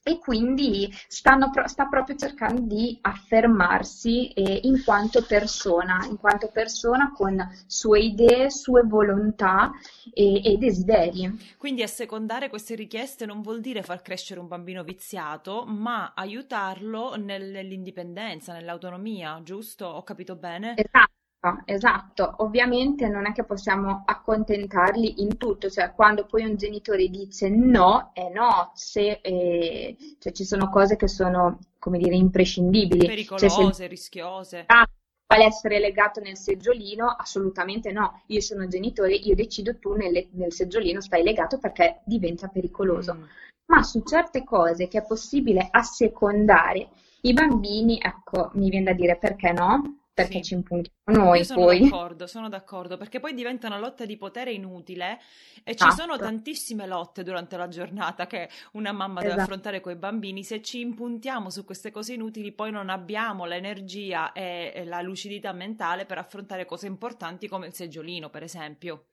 e 0.03 0.19
quindi 0.19 0.93
stanno, 1.09 1.51
sta 1.67 1.87
proprio 1.87 2.17
cercando 2.17 2.63
di 2.63 2.99
affermarsi 3.01 4.29
eh, 4.33 4.61
in 4.65 4.83
quanto 4.85 5.25
persona, 5.25 6.05
in 6.09 6.17
quanto 6.17 6.49
persona 6.49 7.13
con 7.13 7.39
sue 7.67 8.01
idee, 8.01 8.51
sue 8.51 8.83
volontà 8.83 9.71
e, 10.13 10.43
e, 10.45 10.57
desideri. 10.57 11.55
Quindi 11.57 11.83
assecondare 11.83 12.49
queste 12.49 12.75
richieste 12.75 13.27
non 13.27 13.43
vuol 13.43 13.61
dire 13.61 13.83
far 13.83 14.03
crescere 14.03 14.41
un 14.41 14.49
bambino 14.49 14.83
viziato, 14.83 15.65
ma 15.67 16.13
aiutarlo 16.15 17.15
nell'indipendenza, 17.17 18.53
nell'autonomia, 18.53 19.41
giusto? 19.43 19.87
Ho 19.87 20.03
capito 20.03 20.37
bene? 20.37 20.75
Esatto. 20.77 21.22
Esatto, 21.65 22.35
ovviamente 22.39 23.09
non 23.09 23.27
è 23.27 23.33
che 23.33 23.43
possiamo 23.43 24.05
accontentarli 24.07 25.23
in 25.23 25.37
tutto, 25.39 25.69
cioè 25.69 25.93
quando 25.93 26.25
poi 26.25 26.45
un 26.45 26.55
genitore 26.55 27.09
dice 27.09 27.49
no, 27.49 28.13
è 28.15 28.31
no, 28.33 28.71
se 28.75 29.19
eh, 29.21 29.97
cioè, 30.21 30.33
ci 30.33 30.45
sono 30.45 30.69
cose 30.71 30.95
che 30.95 31.09
sono, 31.09 31.59
come 31.81 31.99
dire, 31.99 32.15
imprescindibili. 32.15 33.07
Pericolose, 33.07 33.49
cioè, 33.49 33.73
se... 33.73 33.87
rischiose. 33.89 34.63
Ah, 34.67 34.89
vuole 35.27 35.45
essere 35.45 35.81
legato 35.81 36.21
nel 36.21 36.37
seggiolino? 36.37 37.09
Assolutamente 37.09 37.91
no, 37.91 38.23
io 38.27 38.41
sono 38.41 38.69
genitore, 38.69 39.15
io 39.15 39.35
decido 39.35 39.77
tu 39.79 39.95
nel, 39.95 40.29
nel 40.35 40.53
seggiolino 40.53 41.01
stai 41.01 41.25
legato 41.25 41.59
perché 41.59 42.03
diventa 42.05 42.47
pericoloso. 42.47 43.15
Mm. 43.15 43.23
Ma 43.67 43.83
su 43.83 44.03
certe 44.05 44.45
cose 44.45 44.87
che 44.87 44.99
è 44.99 45.05
possibile 45.05 45.67
assecondare, 45.73 46.91
i 47.23 47.33
bambini, 47.33 47.99
ecco, 48.01 48.51
mi 48.55 48.71
viene 48.71 48.85
da 48.85 48.93
dire 48.93 49.17
perché 49.17 49.51
no? 49.51 50.02
Perché 50.15 50.39
sì. 50.39 50.43
ci 50.43 50.55
impuntiamo 50.55 50.97
noi 51.07 51.39
Io 51.39 51.45
sono 51.45 51.65
poi. 51.65 51.81
d'accordo, 51.81 52.27
sono 52.27 52.49
d'accordo, 52.49 52.97
perché 52.97 53.19
poi 53.19 53.35
diventa 53.35 53.67
una 53.67 53.79
lotta 53.79 54.05
di 54.05 54.17
potere 54.17 54.53
inutile 54.53 55.19
e 55.65 55.75
ci 55.75 55.91
sono 55.91 56.15
esatto. 56.15 56.29
tantissime 56.29 56.87
lotte 56.87 57.23
durante 57.23 57.57
la 57.57 57.69
giornata 57.69 58.27
che 58.27 58.49
una 58.73 58.93
mamma 58.93 59.21
esatto. 59.21 59.29
deve 59.29 59.43
affrontare 59.43 59.81
con 59.81 59.93
i 59.93 59.97
bambini. 59.97 60.45
Se 60.45 60.61
ci 60.61 60.81
impuntiamo 60.81 61.51
su 61.51 61.65
queste 61.65 61.91
cose 61.91 62.15
inutili, 62.15 62.53
poi 62.53 62.71
non 62.71 62.91
abbiamo 62.91 63.47
l'energia 63.47 64.33
e 64.33 64.83
la 64.85 65.01
lucidità 65.01 65.53
mentale 65.53 66.05
per 66.05 66.19
affrontare 66.19 66.65
cose 66.65 66.87
importanti 66.87 67.49
come 67.49 67.67
il 67.67 67.75
seggiolino, 67.75 68.29
per 68.29 68.43
esempio. 68.43 69.07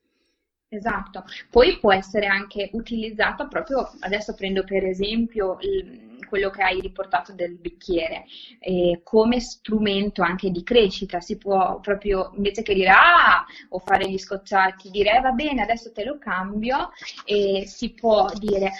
Esatto, 0.71 1.23
poi 1.49 1.79
può 1.79 1.91
essere 1.91 2.27
anche 2.27 2.69
utilizzata 2.73 3.47
proprio, 3.47 3.91
adesso 4.01 4.35
prendo 4.35 4.63
per 4.63 4.85
esempio 4.85 5.57
il, 5.61 6.19
quello 6.27 6.51
che 6.51 6.61
hai 6.61 6.79
riportato 6.79 7.33
del 7.33 7.55
bicchiere, 7.57 8.25
eh, 8.59 9.01
come 9.03 9.39
strumento 9.39 10.21
anche 10.21 10.51
di 10.51 10.61
crescita, 10.61 11.21
si 11.21 11.37
può 11.37 11.79
proprio, 11.79 12.33
invece 12.35 12.61
che 12.61 12.75
dire 12.75 12.89
ah, 12.89 13.43
o 13.69 13.79
fare 13.79 14.07
gli 14.07 14.19
scocciati, 14.19 14.91
dire 14.91 15.17
eh, 15.17 15.21
va 15.21 15.31
bene, 15.31 15.63
adesso 15.63 15.91
te 15.91 16.05
lo 16.05 16.19
cambio, 16.19 16.91
e 17.25 17.63
si 17.65 17.95
può 17.95 18.31
dire 18.37 18.71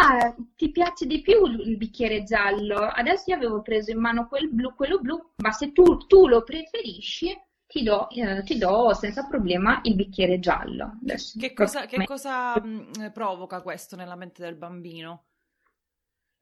ah, 0.00 0.34
ti 0.56 0.70
piace 0.70 1.04
di 1.04 1.20
più 1.20 1.44
il 1.44 1.76
bicchiere 1.76 2.22
giallo, 2.22 2.78
adesso 2.78 3.24
io 3.30 3.36
avevo 3.36 3.60
preso 3.60 3.90
in 3.90 3.98
mano 3.98 4.26
quel 4.26 4.48
blu, 4.48 4.74
quello 4.74 5.00
blu, 5.00 5.32
ma 5.36 5.52
se 5.52 5.72
tu, 5.72 5.98
tu 6.06 6.28
lo 6.28 6.42
preferisci, 6.42 7.38
ti 7.66 7.82
do, 7.82 8.08
eh, 8.10 8.42
ti 8.44 8.58
do, 8.58 8.92
senza 8.94 9.26
problema 9.26 9.80
il 9.84 9.94
bicchiere 9.94 10.38
giallo. 10.38 10.98
Adesso, 11.02 11.38
che 11.38 11.52
cosa, 11.52 11.86
che 11.86 12.02
cosa 12.02 12.58
mh, 12.60 13.10
provoca 13.12 13.60
questo 13.62 13.96
nella 13.96 14.16
mente 14.16 14.42
del 14.42 14.56
bambino? 14.56 15.24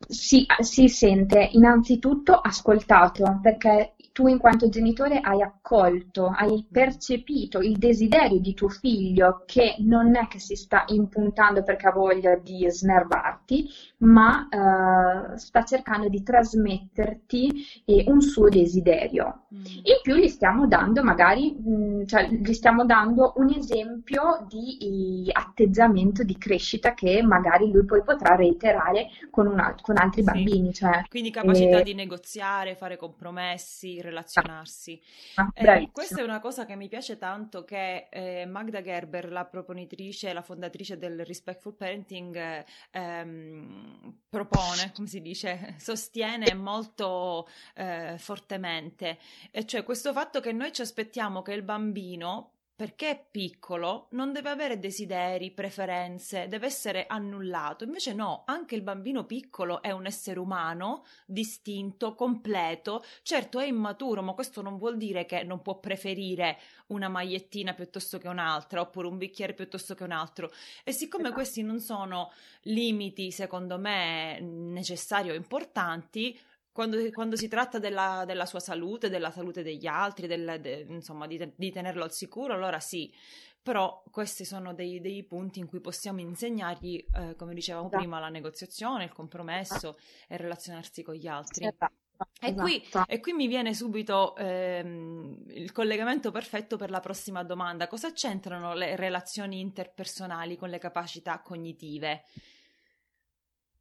Si, 0.07 0.47
si, 0.61 0.89
sente 0.89 1.49
innanzitutto 1.53 2.35
ascoltato 2.35 3.41
perché 3.43 3.95
tu 4.15 4.29
in 4.29 4.39
quanto 4.39 4.69
genitore 4.69 5.19
hai 5.19 5.43
accolto, 5.43 6.29
hai 6.29 6.65
percepito 6.71 7.59
il 7.59 7.77
desiderio 7.79 8.39
di 8.39 8.55
tuo 8.55 8.69
figlio 8.69 9.43
che 9.45 9.75
non 9.81 10.15
è 10.15 10.29
che 10.29 10.39
si 10.39 10.55
sta 10.55 10.85
impuntando 10.87 11.65
perché 11.65 11.89
ha 11.89 11.93
voglia 11.93 12.37
di 12.37 12.65
snervarti, 12.71 13.69
ma 13.99 14.49
uh, 14.49 15.37
sta 15.37 15.65
cercando 15.65 16.09
di 16.09 16.23
trasmetterti 16.23 17.83
eh, 17.87 18.05
un 18.07 18.21
suo 18.21 18.49
desiderio. 18.49 19.47
Mm. 19.53 19.65
In 19.65 19.99
più 20.01 20.15
gli 20.15 20.29
stiamo 20.29 20.69
dando 20.69 21.03
magari, 21.03 21.51
mh, 21.51 21.73
mm, 21.73 22.05
cioè, 22.05 22.29
gli 22.29 22.53
stiamo 22.53 22.85
dando 22.85 23.33
un 23.39 23.51
esempio 23.51 24.47
di 24.49 25.29
atteggiamento 25.33 26.23
di 26.23 26.39
crescita 26.39 26.95
che 26.95 27.21
magari 27.21 27.69
lui 27.69 27.85
poi 27.85 28.05
potrà 28.05 28.37
reiterare 28.37 29.09
con, 29.31 29.49
una, 29.49 29.75
con 29.81 29.94
altri 29.97 30.23
sì. 30.23 30.31
bambini. 30.31 30.73
Cioè, 30.73 31.05
Quindi 31.09 31.31
capacità 31.31 31.79
eh, 31.79 31.83
di 31.83 31.95
negoziare, 31.95 32.75
fare 32.75 32.97
compromessi, 32.97 34.01
relazionarsi. 34.01 35.01
Ah, 35.35 35.51
eh, 35.55 35.89
questa 35.93 36.21
è 36.21 36.25
una 36.25 36.41
cosa 36.41 36.65
che 36.65 36.77
mi 36.77 36.89
piace 36.89 37.19
tanto 37.19 37.65
che 37.65 38.09
eh, 38.11 38.47
Magda 38.47 38.83
Gerber, 38.83 39.31
la 39.31 39.45
proponitrice, 39.45 40.33
la 40.33 40.43
fondatrice 40.43 40.99
del 40.99 41.25
Respectful 41.25 41.75
Parenting, 41.75 42.65
ehm, 42.91 44.15
propone, 44.29 44.93
come 44.95 45.09
si 45.09 45.21
dice, 45.21 45.75
sostiene 45.79 46.55
molto 46.55 47.49
eh, 47.75 48.15
fortemente, 48.19 49.19
e 49.51 49.65
cioè 49.67 49.83
questo 49.83 50.13
fatto 50.13 50.41
che 50.41 50.53
noi 50.53 50.73
ci 50.73 50.83
aspettiamo 50.83 51.43
che 51.43 51.53
il 51.53 51.63
bambino 51.63 52.54
perché 52.77 53.11
è 53.11 53.27
piccolo, 53.31 54.09
non 54.11 54.33
deve 54.33 54.51
avere 54.51 54.81
desideri, 54.81 55.53
preferenze, 55.53 56.49
deve 56.49 56.67
essere 56.67 57.07
annullato. 57.07 57.85
Invece 57.85 58.13
no, 58.15 58.43
anche 58.47 58.75
il 58.75 58.83
bambino 58.83 59.25
piccolo 59.25 59.81
è 59.81 59.93
un 59.93 60.07
essere 60.07 60.41
umano, 60.41 61.05
distinto, 61.25 62.17
completo. 62.17 63.05
Certo 63.23 63.61
è 63.61 63.67
immaturo, 63.67 64.23
ma 64.23 64.33
questo 64.33 64.61
non 64.61 64.77
vuol 64.77 64.97
dire 64.97 65.25
che 65.25 65.45
non 65.45 65.63
può 65.63 65.79
preferire 65.79 66.59
una 66.89 67.09
magliettina 67.09 67.75
piuttosto 67.75 68.19
che 68.19 68.27
un'altra, 68.27 68.81
oppure 68.81 69.07
un 69.07 69.19
bicchiere 69.19 69.55
piuttosto 69.55 69.95
che 69.95 70.03
un 70.03 70.11
altro. 70.11 70.51
E 70.83 70.91
siccome 70.91 71.25
esatto. 71.25 71.37
questi 71.37 71.63
non 71.63 71.79
sono 71.79 72.33
limiti, 72.63 73.31
secondo 73.31 73.79
me, 73.79 74.41
necessari 74.41 75.31
o 75.31 75.35
importanti, 75.35 76.37
quando, 76.75 76.99
quando, 77.13 77.37
si 77.37 77.47
tratta 77.47 77.79
della, 77.79 78.25
della, 78.27 78.47
sua 78.47 78.59
salute, 78.59 79.09
della 79.09 79.31
salute 79.31 79.63
degli 79.63 79.87
altri, 79.87 80.27
del, 80.27 80.59
de, 80.61 80.85
insomma, 80.89 81.29
di, 81.29 81.53
di, 81.55 81.71
tenerlo 81.71 82.03
al 82.03 82.13
sicuro, 82.13 82.53
allora 82.53 82.81
sì. 82.81 83.15
Però 83.63 84.03
questi 84.11 84.45
sono 84.45 84.75
dei, 84.75 85.01
dei 85.01 85.23
punti 85.23 85.61
in 85.61 85.69
cui 85.69 85.79
possiamo 85.79 86.19
insegnargli, 86.19 86.97
eh, 87.15 87.37
come 87.37 87.55
dicevamo 87.55 87.87
esatto. 87.87 88.03
prima, 88.03 88.19
la 88.19 88.29
negoziazione, 88.29 89.05
il 89.05 89.13
compromesso 89.13 89.97
e 90.27 90.37
relazionarsi 90.37 91.05
con 91.05 91.15
gli 91.15 91.29
altri. 91.29 91.67
Esatto. 91.67 91.95
E, 92.41 92.55
qui, 92.55 92.83
esatto. 92.83 93.09
e, 93.09 93.21
qui, 93.21 93.33
mi 93.35 93.47
viene 93.47 93.73
subito 93.73 94.35
ehm, 94.35 95.45
il 95.51 95.71
collegamento 95.71 96.33
perfetto 96.33 96.77
per 96.77 96.91
la 96.91 96.99
prossima 96.99 97.45
domanda. 97.45 97.87
Cosa 97.87 98.13
c'entrano 98.13 98.75
le 98.75 98.97
relazioni 98.97 99.61
interpersonali 99.61 100.57
con 100.57 100.71
le 100.71 100.79
capacità 100.79 101.41
cognitive? 101.41 102.25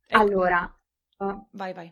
Ecco. 0.06 0.22
Allora, 0.22 0.80
vai, 1.50 1.74
vai. 1.74 1.92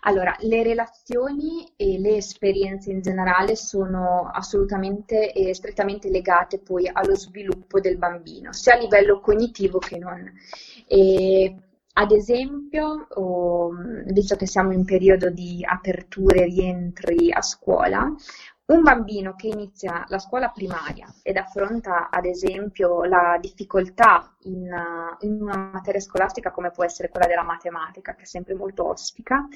Allora, 0.00 0.36
le 0.40 0.62
relazioni 0.62 1.72
e 1.76 1.98
le 1.98 2.16
esperienze 2.16 2.90
in 2.90 3.00
generale 3.00 3.56
sono 3.56 4.30
assolutamente 4.32 5.32
e 5.32 5.54
strettamente 5.54 6.10
legate 6.10 6.58
poi 6.58 6.88
allo 6.92 7.16
sviluppo 7.16 7.80
del 7.80 7.98
bambino, 7.98 8.52
sia 8.52 8.74
a 8.74 8.78
livello 8.78 9.20
cognitivo 9.20 9.78
che 9.78 9.98
non. 9.98 10.32
E, 10.86 11.56
ad 11.96 12.10
esempio, 12.10 13.06
oh, 13.08 13.70
visto 14.06 14.36
che 14.36 14.46
siamo 14.46 14.72
in 14.72 14.84
periodo 14.84 15.30
di 15.30 15.64
aperture, 15.64 16.44
rientri 16.44 17.32
a 17.32 17.40
scuola, 17.40 18.12
un 18.66 18.82
bambino 18.82 19.34
che 19.34 19.48
inizia 19.48 20.04
la 20.08 20.18
scuola 20.18 20.48
primaria 20.48 21.12
ed 21.22 21.36
affronta, 21.36 22.08
ad 22.08 22.24
esempio, 22.24 23.04
la 23.04 23.36
difficoltà 23.40 24.34
in, 24.44 24.70
in, 25.20 25.42
una 25.42 25.70
materia 25.72 26.00
scolastica 26.00 26.50
come 26.50 26.70
può 26.70 26.84
essere 26.84 27.10
quella 27.10 27.26
della 27.26 27.42
matematica, 27.42 28.14
che 28.14 28.22
è 28.22 28.26
sempre 28.26 28.54
molto 28.54 28.88
ostica, 28.88 29.46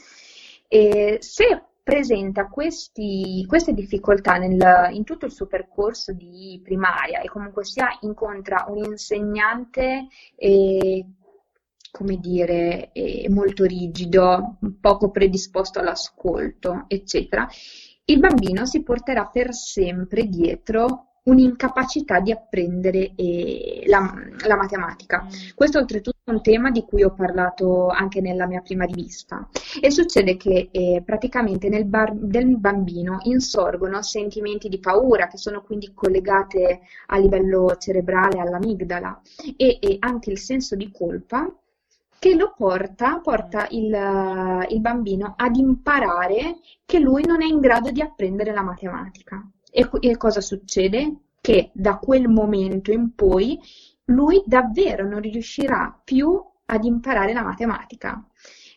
e 0.69 1.17
se 1.21 1.63
presenta 1.83 2.49
questi, 2.49 3.47
queste 3.49 3.73
difficoltà 3.73 4.37
nel, 4.37 4.91
in 4.91 5.05
tutto 5.05 5.25
il 5.25 5.33
suo 5.33 5.47
percorso 5.47 6.13
di 6.13 6.61
primaria 6.63 7.21
e 7.21 7.29
comunque 7.29 7.65
sia 7.65 7.89
incontra 8.03 8.67
un 8.69 8.85
insegnante 8.85 10.09
eh, 10.37 11.07
come 11.91 12.19
dire, 12.19 12.93
eh, 12.93 13.27
molto 13.31 13.65
rigido, 13.65 14.59
poco 14.81 15.11
predisposto 15.11 15.79
all'ascolto, 15.79 16.85
eccetera, 16.89 17.49
il 18.11 18.19
bambino 18.21 18.65
si 18.65 18.83
porterà 18.83 19.27
per 19.27 19.53
sempre 19.53 20.25
dietro 20.25 21.05
un'incapacità 21.25 22.21
di 22.21 22.33
apprendere 22.33 23.13
eh, 23.15 23.83
la, 23.87 24.15
la, 24.47 24.57
matematica. 24.57 25.27
Questo 25.55 25.79
oltretutto 25.79 26.17
è 26.25 26.31
un 26.31 26.41
tema 26.41 26.71
di 26.71 26.85
cui 26.85 27.03
ho 27.03 27.13
parlato 27.13 27.89
anche 27.89 28.23
nella 28.23 28.47
mia 28.47 28.63
prima 28.63 28.85
rivista 28.85 29.47
e 29.79 29.91
succede 29.91 30.39
che 30.39 30.71
eh, 30.71 31.03
praticamente 31.05 31.69
nel, 31.69 31.85
bar, 31.85 32.15
bambino 32.15 33.19
insorgono 33.25 34.01
sentimenti 34.01 34.71
di 34.71 34.79
paura 34.79 35.27
che 35.27 35.37
sono 35.37 35.63
quindi 35.63 35.93
collegate 35.93 36.81
a 37.09 37.19
livello 37.19 37.77
cerebrale 37.79 38.41
all'amigdala 38.41 39.21
e, 39.55 39.79
e 39.81 39.97
anche 40.01 40.31
il 40.31 40.39
senso 40.39 40.77
di 40.77 40.91
colpa 40.91 41.47
che 42.19 42.35
lo 42.35 42.53
porta, 42.57 43.21
porta 43.21 43.67
il, 43.71 44.67
il, 44.69 44.81
bambino 44.81 45.35
ad 45.37 45.57
imparare 45.57 46.59
che 46.85 46.99
lui 46.99 47.25
non 47.25 47.43
è 47.43 47.47
in 47.47 47.61
grado 47.61 47.91
di 47.91 48.01
apprendere 48.01 48.53
la 48.53 48.63
matematica. 48.63 49.47
E, 49.71 49.89
e 50.01 50.17
cosa 50.17 50.41
succede? 50.41 51.17
Che 51.41 51.71
da 51.73 51.99
quel 51.99 52.29
momento 52.29 52.91
in 52.91 53.15
poi 53.15 53.59
lui 54.07 54.43
davvero 54.47 55.07
non 55.07 55.21
riuscirà 55.21 56.01
più 56.03 56.43
ad 56.67 56.85
imparare 56.85 57.33
la 57.33 57.43
matematica. 57.43 58.25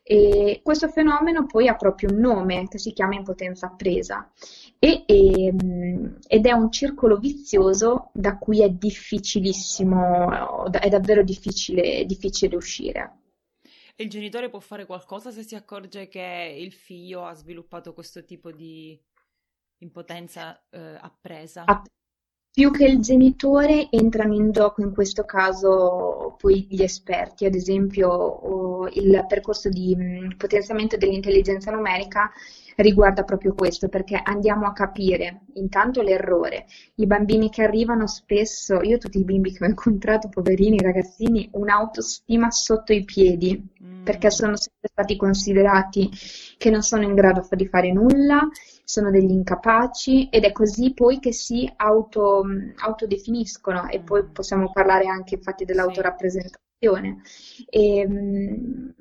E 0.04 0.62
questo 0.64 0.90
fenomeno 0.90 1.46
poi 1.46 1.68
ha 1.68 1.76
proprio 1.76 2.10
un 2.12 2.20
nome 2.20 2.68
che 2.68 2.80
si 2.80 2.92
chiama 2.92 3.16
impotenza 3.16 3.68
appresa 3.68 4.30
e, 4.78 5.04
e, 5.06 5.46
ehm, 5.46 6.18
ed 6.28 6.46
è 6.46 6.52
un 6.52 6.72
circolo 6.72 7.18
vizioso 7.18 8.10
da 8.14 8.38
cui 8.38 8.62
è 8.62 8.70
difficilissimo, 8.70 10.70
è 10.72 10.90
davvero 10.90 11.24
difficile, 11.24 12.06
difficile 12.06 12.56
uscire. 12.56 13.21
Il 14.02 14.10
genitore 14.10 14.50
può 14.50 14.60
fare 14.60 14.88
qualcosa 14.88 15.30
se 15.30 15.44
si 15.44 15.54
accorge 15.54 16.08
che 16.08 16.56
il 16.58 16.72
figlio 16.72 17.24
ha 17.24 17.34
sviluppato 17.36 17.94
questo 17.94 18.26
tipo 18.26 18.52
di 18.52 19.00
impotenza 19.78 20.60
eh, 20.72 20.98
appresa? 21.00 21.66
Ah, 21.66 21.84
più 22.50 22.72
che 22.72 22.86
il 22.86 23.00
genitore 23.00 23.90
entrano 23.92 24.34
in 24.34 24.52
gioco 24.52 24.82
in 24.82 24.92
questo 24.92 25.24
caso 25.24 26.36
poi 26.38 26.68
gli 26.70 26.82
esperti, 26.82 27.46
ad 27.46 27.54
esempio 27.54 28.88
il 28.90 29.24
percorso 29.28 29.70
di 29.70 29.96
potenziamento 30.36 30.98
dell'intelligenza 30.98 31.72
numerica 31.72 32.32
riguarda 32.78 33.24
proprio 33.24 33.54
questo, 33.54 33.90
perché 33.90 34.20
andiamo 34.22 34.66
a 34.66 34.74
capire 34.74 35.42
intanto 35.54 36.02
l'errore. 36.02 36.66
I 36.96 37.06
bambini 37.06 37.50
che 37.50 37.64
arrivano 37.64 38.08
spesso, 38.08 38.82
io 38.82 38.98
tutti 38.98 39.20
i 39.20 39.24
bimbi 39.24 39.52
che 39.52 39.64
ho 39.64 39.68
incontrato, 39.68 40.30
poverini, 40.30 40.80
ragazzini, 40.80 41.50
un'autostima 41.54 42.52
sotto 42.52 42.94
i 42.94 43.04
piedi, 43.04 43.62
mm. 43.84 44.04
perché 44.04 44.30
sono 44.30 44.56
sempre 44.56 44.90
stati 44.92 45.16
considerati 45.16 46.10
che 46.58 46.70
non 46.70 46.82
sono 46.82 47.04
in 47.04 47.14
grado 47.14 47.48
di 47.52 47.68
fare 47.68 47.92
nulla, 47.92 48.48
sono 48.84 49.10
degli 49.10 49.32
incapaci 49.32 50.30
ed 50.30 50.44
è 50.44 50.52
così 50.52 50.94
poi 50.94 51.20
che 51.20 51.32
si 51.32 51.72
auto, 51.78 52.44
autodefiniscono 52.84 53.88
e 53.88 54.02
poi 54.02 54.24
mm. 54.24 54.32
possiamo 54.32 54.72
parlare 54.72 55.08
anche 55.08 55.36
infatti 55.36 55.66
dell'autorappresentazione. 55.66 57.22
E, 57.70 57.98
ehm, 58.00 58.94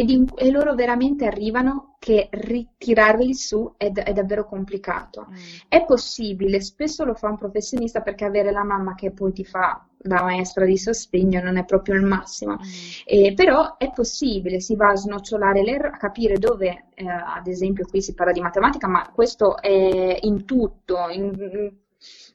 in, 0.00 0.26
e 0.36 0.50
loro 0.50 0.74
veramente 0.74 1.26
arrivano 1.26 1.96
che 1.98 2.28
ritirarli 2.30 3.34
su 3.34 3.74
è, 3.76 3.90
è 3.90 4.12
davvero 4.12 4.46
complicato. 4.46 5.26
Mm. 5.28 5.34
È 5.68 5.84
possibile, 5.84 6.60
spesso 6.60 7.04
lo 7.04 7.14
fa 7.14 7.28
un 7.28 7.36
professionista 7.36 8.00
perché 8.00 8.24
avere 8.24 8.52
la 8.52 8.64
mamma 8.64 8.94
che 8.94 9.10
poi 9.10 9.32
ti 9.32 9.44
fa 9.44 9.84
da 9.96 10.22
maestra 10.22 10.64
di 10.64 10.78
sostegno 10.78 11.42
non 11.42 11.56
è 11.56 11.64
proprio 11.64 11.96
il 11.96 12.04
massimo, 12.04 12.52
mm. 12.52 12.58
eh, 13.06 13.34
però 13.34 13.76
è 13.76 13.90
possibile, 13.90 14.60
si 14.60 14.76
va 14.76 14.90
a 14.90 14.96
snocciolare 14.96 15.62
l'errore, 15.62 15.94
a 15.94 15.98
capire 15.98 16.38
dove, 16.38 16.86
eh, 16.94 17.08
ad 17.08 17.46
esempio 17.46 17.86
qui 17.86 18.00
si 18.02 18.14
parla 18.14 18.32
di 18.32 18.40
matematica, 18.40 18.86
ma 18.86 19.10
questo 19.12 19.60
è 19.60 20.18
in 20.20 20.44
tutto, 20.44 21.08
in, 21.10 21.72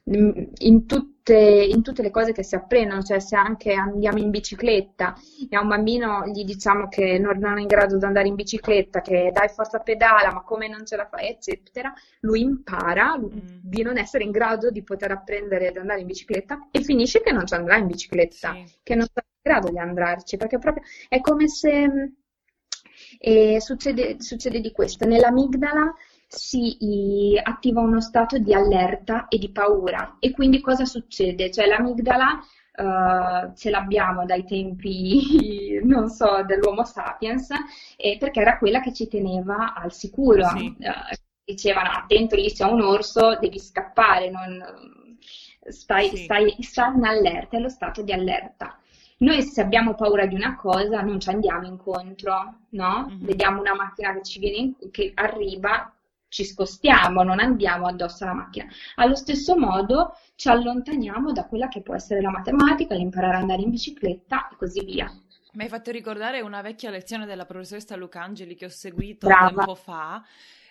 in, 0.04 0.86
tutte, 1.22 1.36
in, 1.36 1.82
tutte, 1.82 2.02
le 2.02 2.10
cose 2.10 2.32
che 2.32 2.42
si 2.42 2.56
apprendono, 2.56 3.02
cioè 3.02 3.20
se 3.20 3.36
anche 3.36 3.72
andiamo 3.72 4.18
in 4.18 4.30
bicicletta 4.30 5.14
e 5.48 5.54
a 5.54 5.60
un 5.60 5.68
bambino 5.68 6.26
gli 6.26 6.44
diciamo 6.44 6.88
che 6.88 7.18
non, 7.18 7.58
è 7.58 7.60
in 7.60 7.68
grado 7.68 7.96
di 7.96 8.04
andare 8.04 8.26
in 8.26 8.34
bicicletta, 8.34 9.00
che 9.00 9.30
dai 9.32 9.48
forza 9.48 9.78
pedala, 9.78 10.32
ma 10.32 10.42
come 10.42 10.66
non 10.66 10.84
ce 10.84 10.96
la 10.96 11.06
fai, 11.06 11.28
eccetera, 11.28 11.92
lui 12.20 12.40
impara 12.40 13.16
mm. 13.16 13.28
di 13.62 13.82
non 13.82 13.98
essere 13.98 14.24
in 14.24 14.32
grado 14.32 14.70
di 14.70 14.82
poter 14.82 15.12
apprendere 15.12 15.68
ad 15.68 15.76
andare 15.76 16.00
in 16.00 16.06
bicicletta 16.06 16.68
e 16.72 16.82
finisce 16.82 17.22
che 17.22 17.30
non 17.30 17.46
ci 17.46 17.54
andrà 17.54 17.76
in 17.76 17.86
bicicletta, 17.86 18.52
sì. 18.52 18.78
che 18.82 18.94
non 18.96 19.06
sarà 19.06 19.26
in 19.26 19.52
grado 19.52 19.70
di 19.70 19.78
andarci, 19.78 20.36
perché 20.36 20.58
proprio 20.58 20.84
è 21.08 21.20
come 21.20 21.48
se... 21.48 22.12
E 23.18 23.60
succede, 23.60 24.16
succede 24.20 24.60
di 24.60 24.72
questo, 24.72 25.06
nell'amigdala 25.06 25.92
si 26.34 27.38
attiva 27.42 27.80
uno 27.82 28.00
stato 28.00 28.38
di 28.38 28.54
allerta 28.54 29.28
e 29.28 29.36
di 29.36 29.50
paura. 29.50 30.16
E 30.18 30.30
quindi 30.30 30.60
cosa 30.60 30.86
succede? 30.86 31.50
Cioè 31.50 31.66
l'amigdala 31.66 32.40
uh, 32.76 33.54
ce 33.54 33.70
l'abbiamo 33.70 34.24
dai 34.24 34.44
tempi, 34.44 35.78
non 35.84 36.08
so, 36.08 36.42
dell'Homo 36.46 36.84
sapiens, 36.84 37.50
eh, 37.96 38.16
perché 38.18 38.40
era 38.40 38.56
quella 38.56 38.80
che 38.80 38.94
ci 38.94 39.08
teneva 39.08 39.74
al 39.74 39.92
sicuro. 39.92 40.48
Sì. 40.56 40.74
Uh, 40.78 41.14
dicevano 41.44 41.90
attento 41.90 42.34
lì 42.34 42.50
c'è 42.50 42.64
un 42.64 42.80
orso, 42.80 43.36
devi 43.38 43.58
scappare, 43.58 44.30
non, 44.30 45.18
stai, 45.68 46.08
sì. 46.08 46.16
stai, 46.24 46.56
stai 46.60 46.94
in 46.94 47.04
allerta, 47.04 47.58
è 47.58 47.60
lo 47.60 47.68
stato 47.68 48.00
di 48.00 48.12
allerta. 48.12 48.78
Noi 49.18 49.42
se 49.42 49.60
abbiamo 49.60 49.94
paura 49.94 50.24
di 50.24 50.34
una 50.34 50.56
cosa 50.56 51.02
non 51.02 51.20
ci 51.20 51.28
andiamo 51.28 51.66
incontro, 51.66 52.60
no? 52.70 53.06
Mm-hmm. 53.06 53.24
Vediamo 53.24 53.60
una 53.60 53.74
macchina 53.74 54.14
che 54.14 54.22
ci 54.22 54.38
viene, 54.40 54.74
che 54.90 55.12
arriva, 55.14 55.92
ci 56.32 56.44
spostiamo, 56.44 57.22
non 57.22 57.40
andiamo 57.40 57.86
addosso 57.86 58.24
alla 58.24 58.32
macchina. 58.32 58.66
Allo 58.94 59.14
stesso 59.14 59.54
modo 59.54 60.16
ci 60.34 60.48
allontaniamo 60.48 61.30
da 61.30 61.44
quella 61.44 61.68
che 61.68 61.82
può 61.82 61.94
essere 61.94 62.22
la 62.22 62.30
matematica, 62.30 62.94
l'imparare 62.94 63.34
ad 63.34 63.42
andare 63.42 63.60
in 63.60 63.68
bicicletta 63.68 64.48
e 64.48 64.56
così 64.56 64.82
via. 64.82 65.12
Mi 65.52 65.64
hai 65.64 65.68
fatto 65.68 65.90
ricordare 65.90 66.40
una 66.40 66.62
vecchia 66.62 66.88
lezione 66.88 67.26
della 67.26 67.44
professoressa 67.44 67.96
Lucangeli 67.96 68.54
che 68.54 68.64
ho 68.64 68.70
seguito 68.70 69.26
Brava. 69.26 69.48
tempo 69.48 69.74
fa 69.74 70.24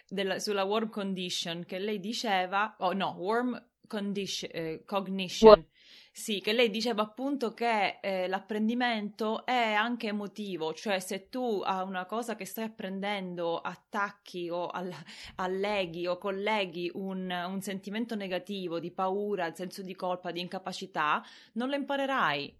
della, 0.10 0.40
sulla 0.40 0.64
warm 0.64 0.90
condition, 0.90 1.64
che 1.64 1.78
lei 1.78 2.00
diceva, 2.00 2.76
oh 2.80 2.94
no, 2.94 3.16
warm 3.20 3.64
condition, 3.86 4.50
eh, 4.52 4.82
cognition. 4.84 5.50
War- 5.50 5.66
sì, 6.14 6.42
che 6.42 6.52
lei 6.54 6.70
diceva 6.70 7.04
appunto 7.04 7.54
che 7.54 8.00
eh, 8.02 8.28
l'apprendimento 8.28 9.46
è 9.46 9.74
anche 9.74 10.08
emotivo, 10.08 10.74
cioè 10.74 11.00
se 11.00 11.30
tu 11.30 11.62
a 11.64 11.84
una 11.84 12.06
cosa 12.06 12.36
che 12.36 12.46
stai 12.46 12.66
apprendendo 12.66 13.60
attacchi 13.60 14.50
o 14.50 14.68
all- 14.68 14.94
alleghi 15.36 16.08
o 16.08 16.18
colleghi 16.18 16.92
un, 16.94 17.32
un 17.32 17.62
sentimento 17.62 18.16
negativo 18.16 18.80
di 18.80 18.92
paura, 18.92 19.48
il 19.48 19.56
senso 19.56 19.82
di 19.82 19.96
colpa, 19.96 20.32
di 20.32 20.42
incapacità, 20.42 21.24
non 21.54 21.70
lo 21.70 21.76
imparerai. 21.76 22.60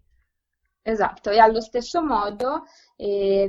Esatto, 0.84 1.30
e 1.30 1.38
allo 1.38 1.60
stesso 1.60 2.02
modo 2.02 2.64
eh, 2.96 3.48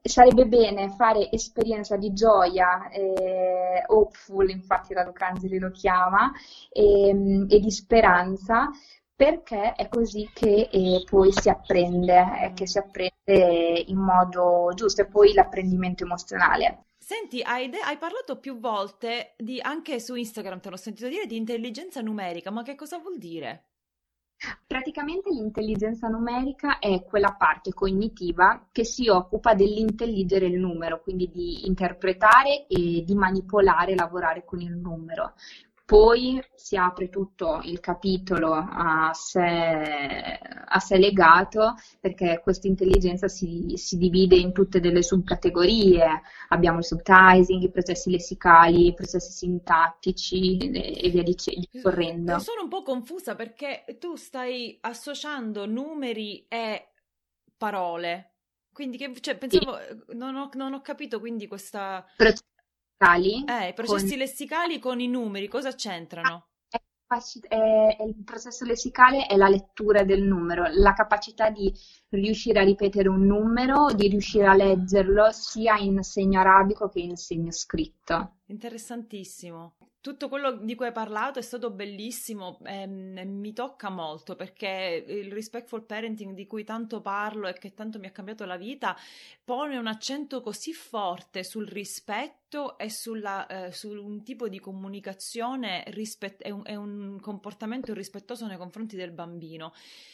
sarebbe 0.00 0.46
bene 0.46 0.88
fare 0.88 1.30
esperienza 1.30 1.96
di 1.98 2.14
gioia, 2.14 2.88
eh, 2.88 3.84
hopeful, 3.86 4.48
infatti 4.48 4.94
la 4.94 5.04
Lucanzili 5.04 5.58
lo 5.58 5.70
chiama, 5.70 6.32
e, 6.70 7.08
ehm, 7.08 7.46
e 7.50 7.58
di 7.60 7.70
speranza, 7.70 8.70
perché 9.16 9.74
è 9.74 9.88
così 9.88 10.28
che 10.32 10.68
eh, 10.70 11.04
poi 11.08 11.32
si 11.32 11.48
apprende, 11.48 12.42
eh, 12.42 12.52
che 12.52 12.66
si 12.66 12.78
apprende 12.78 13.84
in 13.86 13.98
modo 13.98 14.72
giusto 14.74 15.02
e 15.02 15.06
poi 15.06 15.32
l'apprendimento 15.32 16.04
emozionale. 16.04 16.86
Senti, 16.98 17.42
hai, 17.42 17.68
de- 17.68 17.80
hai 17.80 17.98
parlato 17.98 18.38
più 18.38 18.58
volte 18.58 19.34
di, 19.36 19.60
anche 19.60 20.00
su 20.00 20.14
Instagram, 20.14 20.60
te 20.60 20.70
l'ho 20.70 20.76
sentito 20.76 21.08
dire, 21.08 21.26
di 21.26 21.36
intelligenza 21.36 22.00
numerica, 22.00 22.50
ma 22.50 22.62
che 22.62 22.74
cosa 22.74 22.98
vuol 22.98 23.18
dire? 23.18 23.66
Praticamente 24.66 25.30
l'intelligenza 25.30 26.08
numerica 26.08 26.78
è 26.78 27.04
quella 27.04 27.34
parte 27.34 27.72
cognitiva 27.72 28.68
che 28.72 28.84
si 28.84 29.08
occupa 29.08 29.54
dell'intelligere 29.54 30.46
il 30.46 30.58
numero, 30.58 31.00
quindi 31.00 31.30
di 31.30 31.66
interpretare 31.66 32.66
e 32.66 33.04
di 33.04 33.14
manipolare, 33.14 33.94
lavorare 33.94 34.44
con 34.44 34.60
il 34.60 34.74
numero. 34.74 35.34
Poi 35.86 36.42
si 36.54 36.76
apre 36.76 37.10
tutto 37.10 37.60
il 37.62 37.78
capitolo 37.78 38.54
a 38.54 39.10
sé, 39.12 40.40
a 40.64 40.78
sé 40.78 40.96
legato 40.96 41.74
perché 42.00 42.40
questa 42.42 42.68
intelligenza 42.68 43.28
si, 43.28 43.74
si, 43.76 43.98
divide 43.98 44.36
in 44.36 44.54
tutte 44.54 44.80
delle 44.80 45.02
subcategorie. 45.02 46.22
Abbiamo 46.48 46.78
il 46.78 46.84
subtising, 46.84 47.62
i 47.62 47.70
processi 47.70 48.10
lessicali, 48.10 48.86
i 48.86 48.94
processi 48.94 49.32
sintattici 49.32 50.56
e 50.56 51.10
via 51.10 51.22
discorrendo. 51.22 52.38
Sono 52.38 52.62
un 52.62 52.68
po' 52.70 52.82
confusa 52.82 53.34
perché 53.34 53.84
tu 53.98 54.16
stai 54.16 54.78
associando 54.80 55.66
numeri 55.66 56.46
e 56.48 56.92
parole. 57.58 58.30
Quindi, 58.72 58.96
che, 58.96 59.12
cioè, 59.20 59.36
pensavo, 59.36 59.78
sì. 59.78 60.16
non, 60.16 60.34
ho, 60.34 60.48
non 60.54 60.72
ho 60.72 60.80
capito 60.80 61.20
quindi 61.20 61.46
questa... 61.46 62.04
Processi 62.16 62.53
lessicali. 62.98 63.44
Eh, 63.44 63.68
i 63.68 63.72
processi 63.74 64.08
con... 64.08 64.18
lessicali 64.18 64.78
con 64.78 65.00
i 65.00 65.08
numeri, 65.08 65.48
cosa 65.48 65.72
c'entrano? 65.74 66.46
È, 67.06 67.96
il 68.02 68.24
processo 68.24 68.64
lessicale 68.64 69.26
è 69.26 69.36
la 69.36 69.48
lettura 69.48 70.02
del 70.02 70.22
numero, 70.22 70.64
la 70.72 70.94
capacità 70.94 71.48
di 71.50 71.72
riuscire 72.08 72.60
a 72.60 72.64
ripetere 72.64 73.08
un 73.08 73.24
numero, 73.24 73.92
di 73.94 74.08
riuscire 74.08 74.46
a 74.46 74.54
leggerlo 74.54 75.30
sia 75.30 75.76
in 75.76 76.02
segno 76.02 76.40
arabico 76.40 76.88
che 76.88 77.00
in 77.00 77.16
segno 77.16 77.52
scritto. 77.52 78.38
Interessantissimo 78.46 79.76
tutto 80.04 80.28
quello 80.28 80.58
di 80.58 80.74
cui 80.74 80.84
hai 80.84 80.92
parlato 80.92 81.38
è 81.38 81.42
stato 81.42 81.70
bellissimo 81.70 82.58
ehm, 82.62 83.18
mi 83.26 83.54
tocca 83.54 83.88
molto 83.88 84.36
perché 84.36 85.02
il 85.08 85.32
respectful 85.32 85.86
parenting 85.86 86.34
di 86.34 86.46
cui 86.46 86.62
tanto 86.62 87.00
parlo 87.00 87.48
e 87.48 87.54
che 87.54 87.72
tanto 87.72 87.98
mi 87.98 88.04
ha 88.04 88.10
cambiato 88.10 88.44
la 88.44 88.58
vita 88.58 88.94
pone 89.42 89.78
un 89.78 89.86
accento 89.86 90.42
così 90.42 90.74
forte 90.74 91.42
sul 91.42 91.66
rispetto 91.66 92.43
e 92.76 92.90
sulla, 92.90 93.46
eh, 93.46 93.72
su 93.72 93.90
un 93.90 94.22
tipo 94.22 94.48
di 94.48 94.58
comunicazione 94.58 95.84
rispet- 95.88 96.44
e 96.44 96.50
un, 96.50 96.62
è 96.64 96.74
un 96.74 97.18
comportamento 97.20 97.92
rispettoso 97.92 98.46
nei 98.46 98.56
confronti 98.56 98.96
del 98.96 99.10
bambino. 99.10 99.72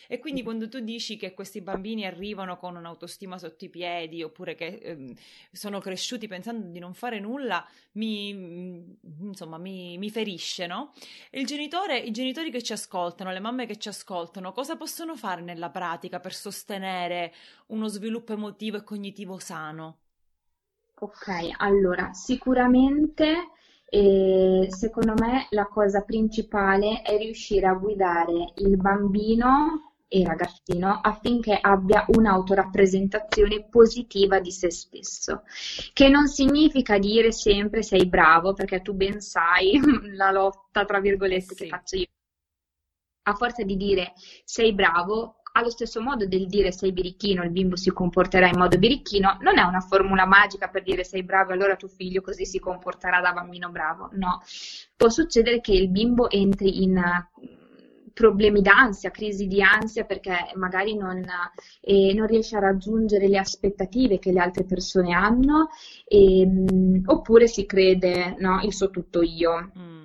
E 0.09 0.19
quindi 0.19 0.43
quando 0.43 0.69
tu 0.69 0.81
dici 0.81 1.17
che 1.17 1.35
questi 1.35 1.61
bambini 1.61 2.05
arrivano 2.05 2.57
con 2.57 2.77
un'autostima 2.77 3.39
sotto 3.39 3.65
i 3.65 3.69
piedi 3.69 4.23
oppure 4.23 4.55
che 4.55 4.67
eh, 4.67 5.15
sono 5.53 5.79
cresciuti 5.81 6.27
pensando 6.27 6.67
di 6.67 6.79
non 6.79 6.95
fare 6.95 7.21
nulla, 7.21 7.65
mi, 7.93 8.29
insomma, 9.21 9.57
mi, 9.59 9.99
mi 9.99 10.11
ferisce, 10.11 10.67
no? 10.67 10.93
Il 11.31 11.47
genitore, 11.47 11.99
I 11.99 12.11
genitori 12.11 12.51
che 12.51 12.63
ci 12.63 12.73
ascoltano, 12.73 13.31
le 13.31 13.41
mamme 13.41 13.67
che 13.67 13.77
ci 13.77 13.89
ascoltano, 13.89 14.53
cosa 14.53 14.77
possono 14.77 15.15
fare 15.17 15.43
nella 15.43 15.71
pratica 15.71 16.19
per 16.21 16.35
sostenere 16.35 17.33
uno 17.69 17.87
sviluppo 17.89 18.33
emotivo 18.33 18.79
e 18.79 18.83
cognitivo 18.83 19.39
sano? 19.39 19.99
Ok, 21.03 21.55
allora, 21.57 22.13
sicuramente 22.13 23.53
e 23.93 24.69
secondo 24.71 25.15
me 25.15 25.47
la 25.51 25.67
cosa 25.67 26.03
principale 26.03 27.03
è 27.03 27.17
riuscire 27.17 27.67
a 27.67 27.73
guidare 27.73 28.53
il 28.57 28.77
bambino 28.77 29.95
e 30.07 30.25
ragazzino 30.25 31.01
affinché 31.03 31.59
abbia 31.61 32.05
un'autorappresentazione 32.07 33.65
positiva 33.69 34.41
di 34.41 34.53
se 34.53 34.71
stesso, 34.71 35.43
che 35.93 36.09
non 36.09 36.29
significa 36.29 36.99
dire 36.99 37.33
sempre 37.33 37.83
sei 37.83 38.07
bravo, 38.07 38.53
perché 38.53 38.83
tu 38.83 38.93
ben 38.93 39.21
sai 39.21 39.81
la 40.15 40.31
lotta, 40.31 40.85
tra 40.85 41.01
virgolette, 41.01 41.55
sì. 41.55 41.63
che 41.63 41.69
faccio 41.69 41.97
io. 41.97 42.07
A 43.23 43.35
forza 43.35 43.63
di 43.63 43.77
dire 43.77 44.13
sei 44.45 44.75
bravo, 44.75 45.40
allo 45.53 45.71
stesso 45.71 46.01
modo 46.01 46.27
del 46.27 46.47
dire 46.47 46.73
sei 46.73 46.93
birichino, 46.93 47.43
il 47.43 47.51
bimbo 47.51 47.77
si 47.77 47.91
comporterà 47.91 48.49
in 48.49 48.59
modo 48.59 48.79
birichino, 48.79 49.39
non 49.41 49.59
è 49.59 49.63
una 49.63 49.81
formula 49.81 50.27
magica 50.27 50.69
per 50.69 50.83
dire 50.83 51.05
sei 51.05 51.23
bravo, 51.23 51.53
allora 51.53 51.77
tuo 51.77 51.89
figlio 51.89 52.21
così 52.21 52.45
si 52.45 52.59
comporterà 52.59 53.21
da 53.21 53.33
bambino 53.33 53.71
bravo. 53.71 54.11
No, 54.13 54.41
può 54.97 55.09
succedere 55.09 55.61
che 55.61 55.73
il 55.73 55.89
bimbo 55.89 56.31
entri 56.31 56.83
in 56.83 57.01
problemi 58.13 58.61
d'ansia, 58.61 59.11
crisi 59.11 59.47
di 59.47 59.63
ansia 59.63 60.05
perché 60.05 60.53
magari 60.55 60.95
non, 60.95 61.25
eh, 61.81 62.13
non 62.15 62.27
riesce 62.27 62.57
a 62.57 62.61
raggiungere 62.61 63.29
le 63.29 63.39
aspettative 63.39 64.19
che 64.19 64.31
le 64.31 64.41
altre 64.41 64.65
persone 64.65 65.15
hanno, 65.15 65.71
e, 66.05 66.41
ehm, 66.41 67.03
oppure 67.07 67.47
si 67.47 67.65
crede 67.65 68.37
no, 68.39 68.61
il 68.63 68.75
so 68.75 68.91
tutto 68.91 69.23
io. 69.23 69.73
Mm. 69.79 70.00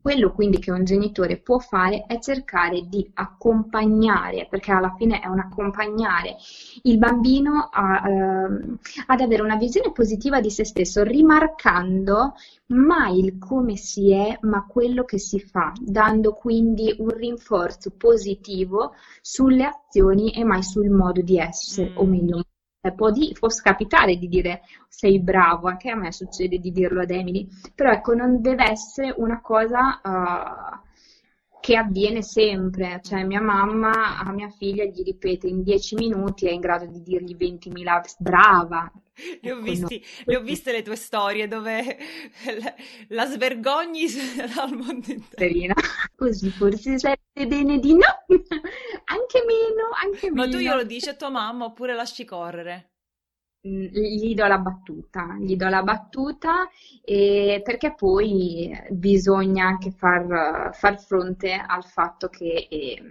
Quello 0.00 0.32
quindi 0.32 0.58
che 0.58 0.70
un 0.70 0.84
genitore 0.84 1.38
può 1.38 1.58
fare 1.58 2.04
è 2.06 2.18
cercare 2.18 2.86
di 2.88 3.08
accompagnare, 3.14 4.46
perché 4.48 4.72
alla 4.72 4.94
fine 4.96 5.20
è 5.20 5.26
un 5.26 5.38
accompagnare 5.38 6.36
il 6.82 6.98
bambino 6.98 7.68
a, 7.70 8.08
eh, 8.08 8.78
ad 9.06 9.20
avere 9.20 9.42
una 9.42 9.56
visione 9.56 9.92
positiva 9.92 10.40
di 10.40 10.50
se 10.50 10.64
stesso, 10.64 11.02
rimarcando 11.02 12.34
mai 12.66 13.18
il 13.18 13.38
come 13.38 13.76
si 13.76 14.12
è, 14.12 14.38
ma 14.42 14.64
quello 14.66 15.04
che 15.04 15.18
si 15.18 15.40
fa, 15.40 15.72
dando 15.80 16.32
quindi 16.32 16.94
un 16.98 17.10
rinforzo 17.10 17.90
positivo 17.96 18.92
sulle 19.20 19.64
azioni 19.64 20.32
e 20.32 20.44
mai 20.44 20.62
sul 20.62 20.90
modo 20.90 21.20
di 21.22 21.38
essere, 21.38 21.90
mm. 21.90 21.96
o 21.96 22.04
meglio, 22.04 22.42
può, 22.92 23.10
di, 23.10 23.34
può, 23.38 23.48
capitare 23.48 24.16
di 24.16 24.28
dire 24.28 24.62
sei 24.88 25.20
bravo, 25.20 25.68
anche 25.68 25.90
a 25.90 25.96
me 25.96 26.12
succede 26.12 26.58
di 26.58 26.72
dirlo 26.72 27.02
ad 27.02 27.10
Emily, 27.10 27.46
però 27.74 27.90
ecco, 27.90 28.14
non 28.14 28.40
deve 28.40 28.70
essere 28.70 29.14
una 29.16 29.40
cosa 29.40 30.00
uh, 30.02 30.87
che 31.68 31.76
avviene 31.76 32.22
sempre, 32.22 32.98
cioè 33.04 33.24
mia 33.24 33.42
mamma 33.42 34.16
a 34.20 34.32
mia 34.32 34.48
figlia 34.48 34.84
gli 34.84 35.02
ripete 35.02 35.48
in 35.48 35.62
10 35.62 35.96
minuti 35.96 36.46
è 36.46 36.50
in 36.50 36.60
grado 36.60 36.86
di 36.86 37.02
dirgli 37.02 37.36
20.000 37.36 38.14
brava. 38.20 38.90
Le 39.42 39.52
ho, 39.52 39.56
ecco, 39.56 39.62
visti, 39.64 39.98
no. 39.98 40.32
le 40.32 40.36
ho 40.36 40.40
viste 40.40 40.72
le 40.72 40.80
tue 40.80 40.96
storie 40.96 41.46
dove 41.46 41.82
la, 42.58 42.74
la 43.08 43.26
svergogni 43.26 44.06
dal 44.54 44.74
mondo 44.74 45.10
intero. 45.10 45.74
Così 46.16 46.48
forse 46.48 46.98
sarebbe 46.98 47.46
bene 47.46 47.78
di 47.78 47.92
no, 47.92 48.06
anche 48.28 49.44
meno, 49.44 49.90
anche 50.02 50.30
meno. 50.30 50.46
Ma 50.46 50.48
tu 50.48 50.56
glielo 50.56 50.84
dici 50.84 51.10
a 51.10 51.14
tua 51.14 51.28
mamma 51.28 51.66
oppure 51.66 51.94
lasci 51.94 52.24
correre? 52.24 52.92
Mm, 53.66 53.86
gli 53.86 54.34
do 54.34 54.46
la 54.46 54.58
battuta, 54.58 55.36
gli 55.40 55.56
do 55.56 55.68
la 55.68 55.82
battuta 55.82 56.68
e 57.02 57.60
perché 57.64 57.92
poi 57.92 58.70
bisogna 58.90 59.66
anche 59.66 59.90
far, 59.90 60.70
far 60.72 61.00
fronte 61.00 61.52
al 61.54 61.84
fatto 61.84 62.28
che 62.28 62.68
eh, 62.70 63.02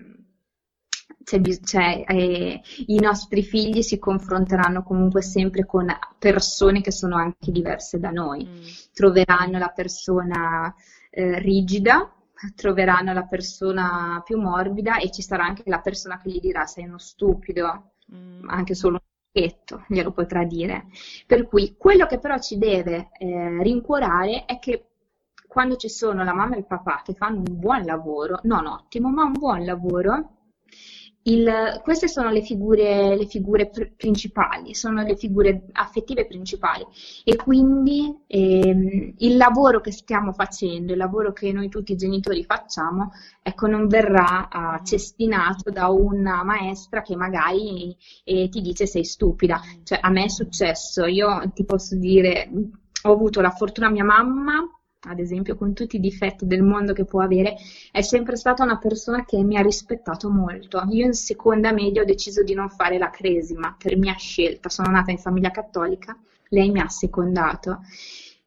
c'è, 1.21 1.41
c'è, 1.41 2.03
eh, 2.07 2.61
i 2.87 2.99
nostri 3.01 3.43
figli 3.43 3.81
si 3.81 3.99
confronteranno 3.99 4.83
comunque 4.83 5.21
sempre 5.21 5.65
con 5.65 5.87
persone 6.17 6.79
che 6.79 6.93
sono 6.93 7.17
anche 7.17 7.51
diverse 7.51 7.99
da 7.99 8.11
noi, 8.11 8.45
mm. 8.45 8.63
troveranno 8.93 9.57
la 9.57 9.73
persona 9.75 10.73
eh, 11.09 11.39
rigida, 11.39 12.09
troveranno 12.55 13.11
la 13.11 13.25
persona 13.25 14.21
più 14.23 14.39
morbida 14.39 14.97
e 14.99 15.11
ci 15.11 15.21
sarà 15.21 15.43
anche 15.43 15.63
la 15.65 15.81
persona 15.81 16.17
che 16.17 16.29
gli 16.29 16.39
dirà 16.39 16.65
sei 16.65 16.85
uno 16.85 16.97
stupido, 16.97 17.91
mm. 18.13 18.47
anche 18.47 18.73
solo 18.73 19.01
pacchetto, 19.37 19.83
glielo 19.87 20.11
potrà 20.11 20.43
dire. 20.43 20.87
Per 21.25 21.47
cui 21.47 21.75
quello 21.77 22.07
che 22.07 22.19
però 22.19 22.39
ci 22.39 22.57
deve 22.57 23.09
eh, 23.17 23.61
rincuorare 23.61 24.45
è 24.45 24.57
che 24.59 24.87
quando 25.47 25.75
ci 25.75 25.89
sono 25.89 26.23
la 26.23 26.33
mamma 26.33 26.55
e 26.55 26.59
il 26.59 26.65
papà 26.65 27.01
che 27.03 27.13
fanno 27.13 27.37
un 27.37 27.59
buon 27.59 27.83
lavoro, 27.83 28.39
non 28.43 28.65
ottimo, 28.65 29.09
ma 29.09 29.23
un 29.23 29.33
buon 29.33 29.63
lavoro, 29.63 30.36
il, 31.27 31.81
queste 31.83 32.07
sono 32.07 32.29
le 32.29 32.41
figure, 32.41 33.15
le 33.15 33.25
figure 33.25 33.69
pr- 33.69 33.91
principali, 33.95 34.73
sono 34.73 35.03
le 35.03 35.15
figure 35.15 35.65
affettive 35.73 36.25
principali 36.25 36.85
e 37.23 37.35
quindi 37.35 38.15
ehm, 38.27 39.13
il 39.17 39.37
lavoro 39.37 39.81
che 39.81 39.91
stiamo 39.91 40.31
facendo, 40.31 40.93
il 40.93 40.97
lavoro 40.97 41.33
che 41.33 41.51
noi 41.51 41.69
tutti 41.69 41.91
i 41.91 41.97
genitori 41.97 42.43
facciamo, 42.43 43.11
ecco, 43.41 43.67
non 43.67 43.87
verrà 43.87 44.47
uh, 44.51 44.83
cestinato 44.83 45.69
da 45.69 45.87
una 45.89 46.43
maestra 46.43 47.01
che 47.01 47.15
magari 47.15 47.95
eh, 48.23 48.47
ti 48.49 48.61
dice 48.61 48.85
sei 48.85 49.03
stupida. 49.03 49.59
Cioè, 49.83 49.99
a 50.01 50.09
me 50.09 50.25
è 50.25 50.29
successo, 50.29 51.05
io 51.05 51.51
ti 51.53 51.65
posso 51.65 51.95
dire, 51.95 52.49
ho 53.03 53.11
avuto 53.11 53.41
la 53.41 53.51
fortuna, 53.51 53.89
mia 53.89 54.03
mamma 54.03 54.76
ad 55.07 55.19
esempio, 55.19 55.55
con 55.55 55.73
tutti 55.73 55.95
i 55.95 55.99
difetti 55.99 56.45
del 56.45 56.63
mondo 56.63 56.93
che 56.93 57.05
può 57.05 57.21
avere, 57.21 57.55
è 57.91 58.01
sempre 58.01 58.35
stata 58.35 58.63
una 58.63 58.77
persona 58.77 59.25
che 59.25 59.41
mi 59.43 59.57
ha 59.57 59.61
rispettato 59.61 60.29
molto. 60.29 60.83
Io 60.89 61.05
in 61.05 61.13
seconda 61.13 61.71
media 61.71 62.01
ho 62.01 62.05
deciso 62.05 62.43
di 62.43 62.53
non 62.53 62.69
fare 62.69 62.97
la 62.97 63.09
cresima 63.09 63.75
per 63.77 63.97
mia 63.97 64.15
scelta. 64.15 64.69
Sono 64.69 64.89
nata 64.89 65.11
in 65.11 65.17
famiglia 65.17 65.51
cattolica, 65.51 66.17
lei 66.49 66.69
mi 66.69 66.79
ha 66.79 66.89
secondato. 66.89 67.81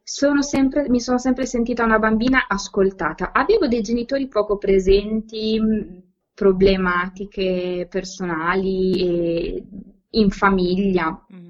Sono 0.02 0.42
sempre, 0.42 0.88
mi 0.88 1.00
sono 1.00 1.18
sempre 1.18 1.46
sentita 1.46 1.84
una 1.84 1.98
bambina 1.98 2.46
ascoltata. 2.48 3.32
Avevo 3.32 3.66
dei 3.66 3.80
genitori 3.80 4.28
poco 4.28 4.56
presenti, 4.56 5.60
problematiche 6.34 7.86
personali 7.88 9.62
in 10.10 10.30
famiglia. 10.30 11.26
Mm 11.32 11.49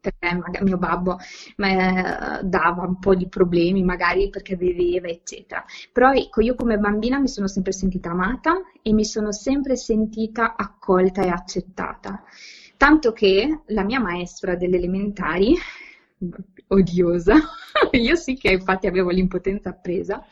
perché 0.00 0.62
mio 0.62 0.78
babbo 0.78 1.18
eh, 1.56 2.40
dava 2.42 2.86
un 2.86 2.98
po' 2.98 3.14
di 3.14 3.28
problemi 3.28 3.82
magari 3.84 4.30
perché 4.30 4.56
beveva, 4.56 5.08
eccetera. 5.08 5.64
Però 5.92 6.12
ecco, 6.12 6.40
io 6.40 6.54
come 6.54 6.78
bambina 6.78 7.18
mi 7.18 7.28
sono 7.28 7.46
sempre 7.46 7.72
sentita 7.72 8.10
amata 8.10 8.54
e 8.82 8.92
mi 8.92 9.04
sono 9.04 9.30
sempre 9.32 9.76
sentita 9.76 10.56
accolta 10.56 11.22
e 11.22 11.28
accettata. 11.28 12.22
Tanto 12.76 13.12
che 13.12 13.62
la 13.66 13.84
mia 13.84 14.00
maestra 14.00 14.56
delle 14.56 14.76
elementari, 14.78 15.54
odiosa, 16.68 17.34
io 17.92 18.14
sì 18.14 18.34
che 18.34 18.52
infatti 18.52 18.86
avevo 18.86 19.10
l'impotenza 19.10 19.68
appresa, 19.68 20.24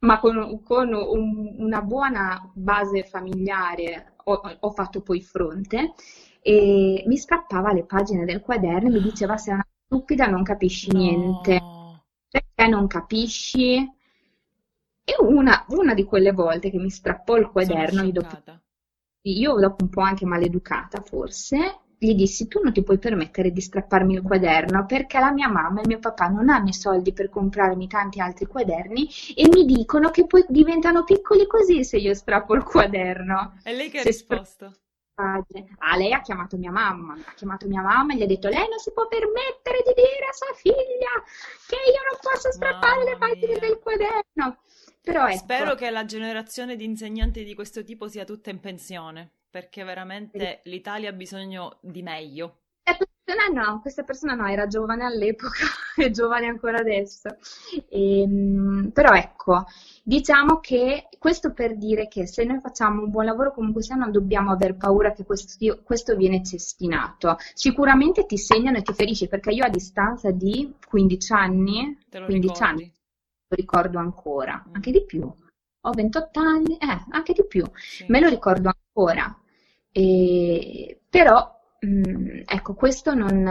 ma 0.00 0.20
con, 0.20 0.62
con 0.62 0.92
un, 0.92 1.54
una 1.58 1.82
buona 1.82 2.50
base 2.54 3.02
familiare 3.02 4.14
ho, 4.24 4.40
ho 4.60 4.70
fatto 4.70 5.00
poi 5.00 5.20
fronte 5.20 5.94
e 6.42 7.04
mi 7.06 7.16
strappava 7.16 7.72
le 7.72 7.84
pagine 7.84 8.24
del 8.24 8.40
quaderno 8.40 8.88
e 8.88 8.92
mi 8.92 9.00
diceva 9.00 9.36
sei 9.36 9.54
una 9.54 9.66
stupida 9.86 10.26
non 10.26 10.42
capisci 10.42 10.90
no. 10.90 10.98
niente, 10.98 11.62
perché 12.28 12.68
non 12.68 12.88
capisci? 12.88 13.76
E 15.04 15.14
una, 15.20 15.64
una, 15.68 15.94
di 15.94 16.04
quelle 16.04 16.32
volte 16.32 16.70
che 16.70 16.78
mi 16.78 16.90
strappò 16.90 17.36
il 17.36 17.48
quaderno, 17.48 18.02
io 18.02 18.12
dopo, 18.12 18.42
io 19.22 19.54
dopo 19.54 19.84
un 19.84 19.90
po' 19.90 20.00
anche 20.00 20.26
maleducata 20.26 21.00
forse, 21.00 21.78
gli 21.98 22.14
dissi 22.14 22.48
tu 22.48 22.60
non 22.60 22.72
ti 22.72 22.82
puoi 22.82 22.98
permettere 22.98 23.52
di 23.52 23.60
strapparmi 23.60 24.14
il 24.14 24.22
quaderno 24.22 24.86
perché 24.86 25.20
la 25.20 25.30
mia 25.30 25.48
mamma 25.48 25.80
e 25.80 25.86
mio 25.86 26.00
papà 26.00 26.26
non 26.26 26.48
hanno 26.48 26.68
i 26.68 26.74
soldi 26.74 27.12
per 27.12 27.28
comprarmi 27.28 27.86
tanti 27.86 28.20
altri 28.20 28.46
quaderni 28.46 29.08
e 29.36 29.48
mi 29.48 29.64
dicono 29.64 30.10
che 30.10 30.26
poi 30.26 30.44
diventano 30.48 31.04
piccoli 31.04 31.46
così 31.46 31.84
se 31.84 31.98
io 31.98 32.14
strappo 32.14 32.54
il 32.54 32.64
quaderno. 32.64 33.58
E 33.62 33.72
lei 33.74 33.90
che 33.90 34.00
ha 34.00 34.02
risposto? 34.02 34.81
Ah, 35.78 35.96
lei 35.96 36.12
ha 36.12 36.20
chiamato 36.20 36.56
mia 36.56 36.70
mamma, 36.70 37.14
ha 37.14 37.34
chiamato 37.34 37.66
mia 37.68 37.82
mamma 37.82 38.12
e 38.12 38.16
gli 38.16 38.22
ha 38.22 38.26
detto 38.26 38.48
lei 38.48 38.68
non 38.68 38.78
si 38.78 38.92
può 38.92 39.06
permettere 39.08 39.82
di 39.84 39.94
dire 39.94 40.26
a 40.28 40.32
sua 40.32 40.54
figlia 40.54 41.10
che 41.66 41.76
io 41.76 42.00
non 42.10 42.18
posso 42.20 42.52
strappare 42.52 43.04
le 43.04 43.16
pagine 43.16 43.58
del 43.58 43.78
quaderno. 43.78 44.58
Però 45.02 45.26
ecco, 45.26 45.38
Spero 45.38 45.74
che 45.74 45.90
la 45.90 46.04
generazione 46.04 46.76
di 46.76 46.84
insegnanti 46.84 47.44
di 47.44 47.54
questo 47.54 47.82
tipo 47.82 48.08
sia 48.08 48.24
tutta 48.24 48.50
in 48.50 48.60
pensione, 48.60 49.30
perché 49.50 49.82
veramente 49.84 50.60
l'Italia 50.64 51.10
ha 51.10 51.12
bisogno 51.12 51.78
di 51.80 52.02
meglio. 52.02 52.61
Persona 52.82 53.46
no, 53.52 53.80
questa 53.80 54.02
persona 54.02 54.34
no, 54.34 54.46
era 54.46 54.66
giovane 54.66 55.04
all'epoca, 55.04 55.64
è 55.96 56.10
giovane 56.10 56.46
ancora 56.46 56.78
adesso. 56.78 57.28
E, 57.88 58.22
ehm, 58.22 58.90
però 58.92 59.14
ecco, 59.14 59.64
diciamo 60.02 60.58
che 60.58 61.08
questo 61.18 61.52
per 61.52 61.76
dire 61.76 62.08
che 62.08 62.26
se 62.26 62.44
noi 62.44 62.60
facciamo 62.60 63.02
un 63.02 63.10
buon 63.10 63.24
lavoro 63.24 63.52
comunque 63.52 63.82
sia 63.82 63.94
non 63.94 64.10
dobbiamo 64.10 64.52
aver 64.52 64.76
paura 64.76 65.12
che 65.12 65.24
questo, 65.24 65.80
questo 65.82 66.16
viene 66.16 66.42
cestinato. 66.42 67.36
Sicuramente 67.54 68.26
ti 68.26 68.36
segnano 68.36 68.78
e 68.78 68.82
ti 68.82 68.92
ferisci 68.92 69.28
perché 69.28 69.50
io 69.50 69.64
a 69.64 69.68
distanza 69.68 70.30
di 70.30 70.74
15 70.86 71.32
anni, 71.32 71.98
15 72.10 72.40
ricordi? 72.40 72.62
anni, 72.62 72.92
lo 73.48 73.56
ricordo 73.56 73.98
ancora, 73.98 74.64
mm. 74.68 74.74
anche 74.74 74.90
di 74.90 75.04
più. 75.04 75.32
Ho 75.84 75.90
28 75.90 76.40
anni, 76.40 76.76
eh, 76.76 77.04
anche 77.10 77.32
di 77.32 77.44
più. 77.44 77.64
Sì. 77.74 78.04
Me 78.08 78.20
lo 78.20 78.28
ricordo 78.28 78.70
ancora. 78.72 79.36
E, 79.90 81.00
però 81.10 81.60
Mm, 81.84 82.42
ecco, 82.46 82.74
questo 82.74 83.14
non, 83.14 83.42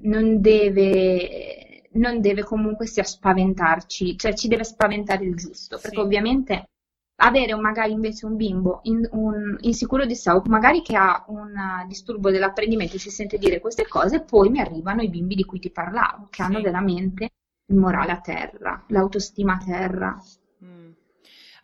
non, 0.00 0.40
deve, 0.40 1.88
non 1.92 2.20
deve 2.20 2.42
comunque 2.42 2.86
sia 2.86 3.04
spaventarci, 3.04 4.16
cioè 4.16 4.34
ci 4.34 4.48
deve 4.48 4.64
spaventare 4.64 5.24
il 5.24 5.36
giusto, 5.36 5.76
perché 5.76 5.96
sì. 5.96 6.02
ovviamente 6.02 6.68
avere 7.16 7.54
magari 7.56 7.92
invece 7.92 8.26
un 8.26 8.36
bimbo 8.36 8.80
in, 8.84 9.06
un, 9.12 9.56
insicuro 9.60 10.06
di 10.06 10.14
sé, 10.14 10.30
o 10.30 10.42
magari 10.46 10.82
che 10.82 10.96
ha 10.96 11.24
un 11.28 11.52
disturbo 11.86 12.30
dell'apprendimento 12.30 12.96
e 12.96 12.98
si 12.98 13.10
sente 13.10 13.38
dire 13.38 13.60
queste 13.60 13.86
cose, 13.86 14.22
poi 14.22 14.48
mi 14.48 14.60
arrivano 14.60 15.02
i 15.02 15.10
bimbi 15.10 15.34
di 15.34 15.44
cui 15.44 15.58
ti 15.58 15.70
parlavo, 15.70 16.28
che 16.30 16.42
sì. 16.42 16.48
hanno 16.48 16.60
veramente 16.62 17.30
il 17.66 17.76
morale 17.76 18.12
a 18.12 18.20
terra, 18.20 18.82
l'autostima 18.88 19.54
a 19.54 19.64
terra. 19.64 20.22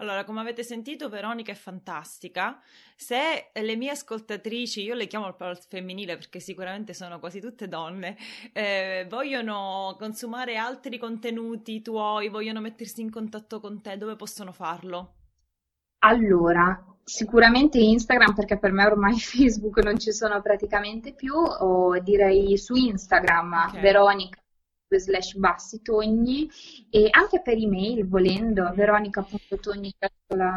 Allora, 0.02 0.24
come 0.24 0.40
avete 0.40 0.64
sentito, 0.64 1.08
Veronica 1.08 1.52
è 1.52 1.54
fantastica. 1.54 2.60
Se 2.96 3.52
le 3.54 3.76
mie 3.76 3.90
ascoltatrici, 3.90 4.82
io 4.82 4.94
le 4.94 5.06
chiamo 5.06 5.26
al 5.26 5.58
femminile 5.68 6.16
perché 6.16 6.40
sicuramente 6.40 6.92
sono 6.92 7.20
quasi 7.20 7.40
tutte 7.40 7.68
donne, 7.68 8.16
eh, 8.52 9.06
vogliono 9.08 9.94
consumare 9.96 10.56
altri 10.56 10.98
contenuti 10.98 11.82
tuoi, 11.82 12.28
vogliono 12.30 12.60
mettersi 12.60 13.00
in 13.00 13.12
contatto 13.12 13.60
con 13.60 13.80
te, 13.80 13.96
dove 13.96 14.16
possono 14.16 14.50
farlo? 14.50 15.14
Allora, 16.00 16.84
sicuramente 17.04 17.78
Instagram 17.78 18.34
perché 18.34 18.58
per 18.58 18.72
me 18.72 18.84
ormai 18.84 19.16
Facebook 19.22 19.84
non 19.84 20.00
ci 20.00 20.10
sono 20.10 20.42
praticamente 20.42 21.14
più, 21.14 21.32
o 21.32 21.96
direi 22.00 22.58
su 22.58 22.74
Instagram, 22.74 23.66
okay. 23.68 23.80
Veronica 23.80 24.41
slash 24.98 25.34
bassitogni 25.34 26.48
e 26.90 27.08
anche 27.10 27.40
per 27.40 27.56
email 27.56 28.06
volendo 28.06 28.70
veronica.togni 28.74 29.94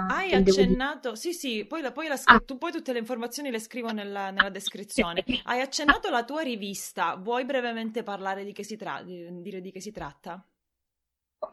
hai 0.09 0.31
accennato 0.33 1.15
sì 1.15 1.33
sì 1.33 1.65
poi, 1.65 1.81
la, 1.81 1.91
poi, 1.91 2.07
la, 2.07 2.19
ah. 2.23 2.39
tu, 2.39 2.57
poi 2.57 2.71
tutte 2.71 2.93
le 2.93 2.99
informazioni 2.99 3.51
le 3.51 3.59
scrivo 3.59 3.91
nella, 3.91 4.31
nella 4.31 4.49
descrizione 4.49 5.23
hai 5.43 5.61
accennato 5.61 6.09
la 6.09 6.23
tua 6.23 6.41
rivista 6.41 7.15
vuoi 7.15 7.45
brevemente 7.45 8.03
parlare 8.03 8.43
di 8.43 8.53
che 8.53 8.63
si, 8.63 8.77
tra- 8.77 9.01
di, 9.03 9.41
dire 9.41 9.61
di 9.61 9.71
che 9.71 9.81
si 9.81 9.91
tratta? 9.91 10.43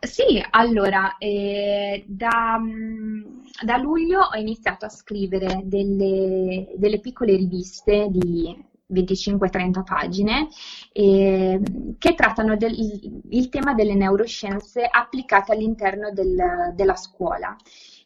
Sì, 0.00 0.42
allora, 0.50 1.18
eh, 1.18 2.04
da, 2.06 2.58
da, 3.62 3.76
luglio 3.76 4.20
ho 4.20 4.36
iniziato 4.36 4.86
a 4.86 4.88
scrivere 4.88 5.60
delle, 5.64 6.72
delle 6.76 6.98
piccole 7.00 7.36
riviste 7.36 8.06
di 8.08 8.70
25-30 8.92 9.82
pagine, 9.84 10.48
eh, 10.92 11.60
che 11.98 12.14
trattano 12.14 12.56
del, 12.56 12.74
il 13.30 13.48
tema 13.48 13.74
delle 13.74 13.94
neuroscienze 13.94 14.86
applicate 14.90 15.52
all'interno 15.52 16.10
del, 16.12 16.72
della 16.74 16.96
scuola. 16.96 17.56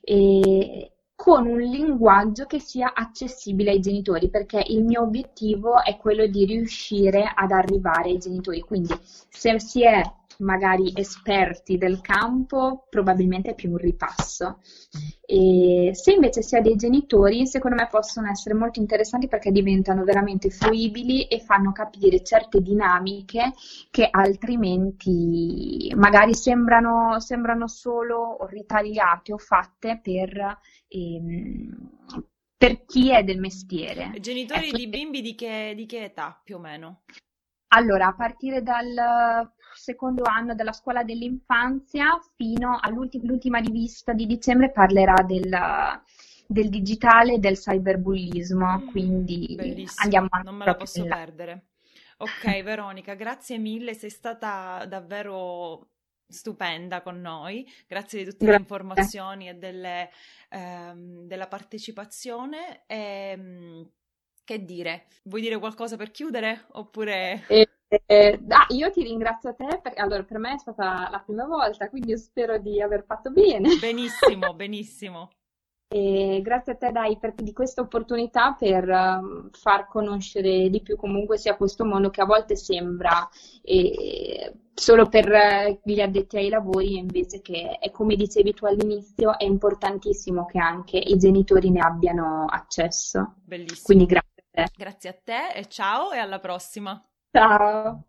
E, 0.00 0.90
con 1.16 1.46
un 1.46 1.58
linguaggio 1.58 2.44
che 2.44 2.60
sia 2.60 2.92
accessibile 2.94 3.70
ai 3.70 3.80
genitori, 3.80 4.28
perché 4.28 4.62
il 4.68 4.84
mio 4.84 5.00
obiettivo 5.00 5.82
è 5.82 5.96
quello 5.96 6.26
di 6.26 6.44
riuscire 6.44 7.32
ad 7.34 7.50
arrivare 7.52 8.10
ai 8.10 8.18
genitori. 8.18 8.60
Quindi 8.60 8.94
se 9.00 9.58
si 9.58 9.82
è 9.82 10.02
magari 10.38 10.92
esperti 10.94 11.78
del 11.78 12.00
campo, 12.00 12.86
probabilmente 12.88 13.50
è 13.50 13.54
più 13.54 13.70
un 13.70 13.78
ripasso. 13.78 14.58
E 15.24 15.90
se 15.94 16.12
invece 16.12 16.42
si 16.42 16.56
ha 16.56 16.60
dei 16.60 16.76
genitori, 16.76 17.46
secondo 17.46 17.76
me 17.76 17.88
possono 17.90 18.28
essere 18.28 18.54
molto 18.54 18.80
interessanti 18.80 19.28
perché 19.28 19.50
diventano 19.50 20.04
veramente 20.04 20.50
fruibili 20.50 21.24
e 21.24 21.40
fanno 21.40 21.72
capire 21.72 22.22
certe 22.22 22.60
dinamiche 22.60 23.52
che 23.90 24.08
altrimenti 24.10 25.92
magari 25.96 26.34
sembrano, 26.34 27.18
sembrano 27.20 27.66
solo 27.66 28.38
ritagliate 28.48 29.32
o 29.32 29.38
fatte 29.38 29.98
per, 30.02 30.58
ehm, 30.88 31.90
per 32.56 32.84
chi 32.84 33.10
è 33.10 33.22
del 33.22 33.38
mestiere. 33.38 34.12
Genitori 34.20 34.68
ecco. 34.68 34.76
di 34.76 34.88
bimbi 34.88 35.20
di 35.20 35.34
che, 35.34 35.72
di 35.74 35.86
che 35.86 36.04
età 36.04 36.40
più 36.42 36.56
o 36.56 36.58
meno? 36.58 37.02
Allora, 37.76 38.06
a 38.06 38.14
partire 38.14 38.62
dal 38.62 39.52
secondo 39.74 40.22
anno 40.24 40.54
della 40.54 40.72
scuola 40.72 41.04
dell'infanzia 41.04 42.18
fino 42.34 42.78
all'ultima 42.80 43.58
rivista 43.58 44.14
di 44.14 44.24
dicembre 44.24 44.72
parlerà 44.72 45.22
del, 45.22 45.54
del 46.46 46.70
digitale 46.70 47.34
e 47.34 47.38
del 47.38 47.58
cyberbullismo, 47.58 48.78
mm, 48.78 48.88
quindi 48.88 49.54
Bellissimo. 49.54 50.02
andiamo 50.04 50.28
a 50.30 50.38
Non 50.38 50.56
me 50.56 50.64
la 50.64 50.74
posso 50.74 51.04
perdere. 51.04 51.66
Ok, 52.18 52.62
Veronica, 52.62 53.12
grazie 53.12 53.58
mille, 53.58 53.92
sei 53.92 54.08
stata 54.08 54.86
davvero 54.86 55.90
stupenda 56.26 57.02
con 57.02 57.20
noi, 57.20 57.70
grazie 57.86 58.20
di 58.20 58.24
tutte 58.24 58.46
grazie. 58.46 58.56
le 58.56 58.62
informazioni 58.62 59.48
e 59.50 59.54
delle, 59.54 60.10
ehm, 60.48 61.26
della 61.26 61.46
partecipazione. 61.46 62.84
E, 62.86 62.96
ehm, 62.96 63.90
che 64.46 64.64
dire? 64.64 65.08
Vuoi 65.24 65.42
dire 65.42 65.58
qualcosa 65.58 65.96
per 65.96 66.10
chiudere? 66.10 66.66
Oppure... 66.72 67.44
Eh, 67.48 67.68
eh, 68.06 68.40
ah, 68.48 68.66
io 68.70 68.90
ti 68.90 69.02
ringrazio 69.02 69.50
a 69.50 69.54
te 69.54 69.80
perché 69.82 70.00
allora, 70.00 70.22
per 70.22 70.38
me 70.38 70.54
è 70.54 70.58
stata 70.58 71.08
la 71.10 71.22
prima 71.24 71.44
volta, 71.44 71.88
quindi 71.88 72.16
spero 72.16 72.58
di 72.58 72.80
aver 72.80 73.04
fatto 73.04 73.30
bene. 73.30 73.76
Benissimo, 73.78 74.54
benissimo. 74.54 75.30
E 75.88 76.40
grazie 76.42 76.72
a 76.72 76.76
te, 76.76 76.90
Dai, 76.90 77.16
per, 77.18 77.34
di 77.34 77.52
questa 77.52 77.80
opportunità 77.80 78.54
per 78.58 78.88
um, 78.88 79.50
far 79.52 79.86
conoscere 79.86 80.68
di 80.68 80.82
più 80.82 80.96
comunque 80.96 81.38
sia 81.38 81.56
questo 81.56 81.84
mondo 81.84 82.10
che 82.10 82.20
a 82.20 82.24
volte 82.24 82.56
sembra 82.56 83.28
eh, 83.62 84.52
solo 84.74 85.06
per 85.06 85.30
eh, 85.30 85.80
gli 85.84 86.00
addetti 86.00 86.38
ai 86.38 86.48
lavori, 86.48 86.96
invece 86.96 87.40
che, 87.40 87.78
è, 87.80 87.90
come 87.92 88.16
dicevi 88.16 88.52
tu 88.52 88.66
all'inizio, 88.66 89.38
è 89.38 89.44
importantissimo 89.44 90.44
che 90.44 90.58
anche 90.58 90.98
i 90.98 91.16
genitori 91.16 91.70
ne 91.70 91.80
abbiano 91.80 92.46
accesso. 92.48 93.34
Bellissimo. 93.44 93.84
Quindi 93.84 94.06
grazie. 94.06 94.35
Grazie 94.76 95.10
a 95.10 95.12
te 95.12 95.52
e 95.54 95.68
ciao 95.68 96.12
e 96.12 96.18
alla 96.18 96.38
prossima. 96.38 97.02
Ciao. 97.30 98.04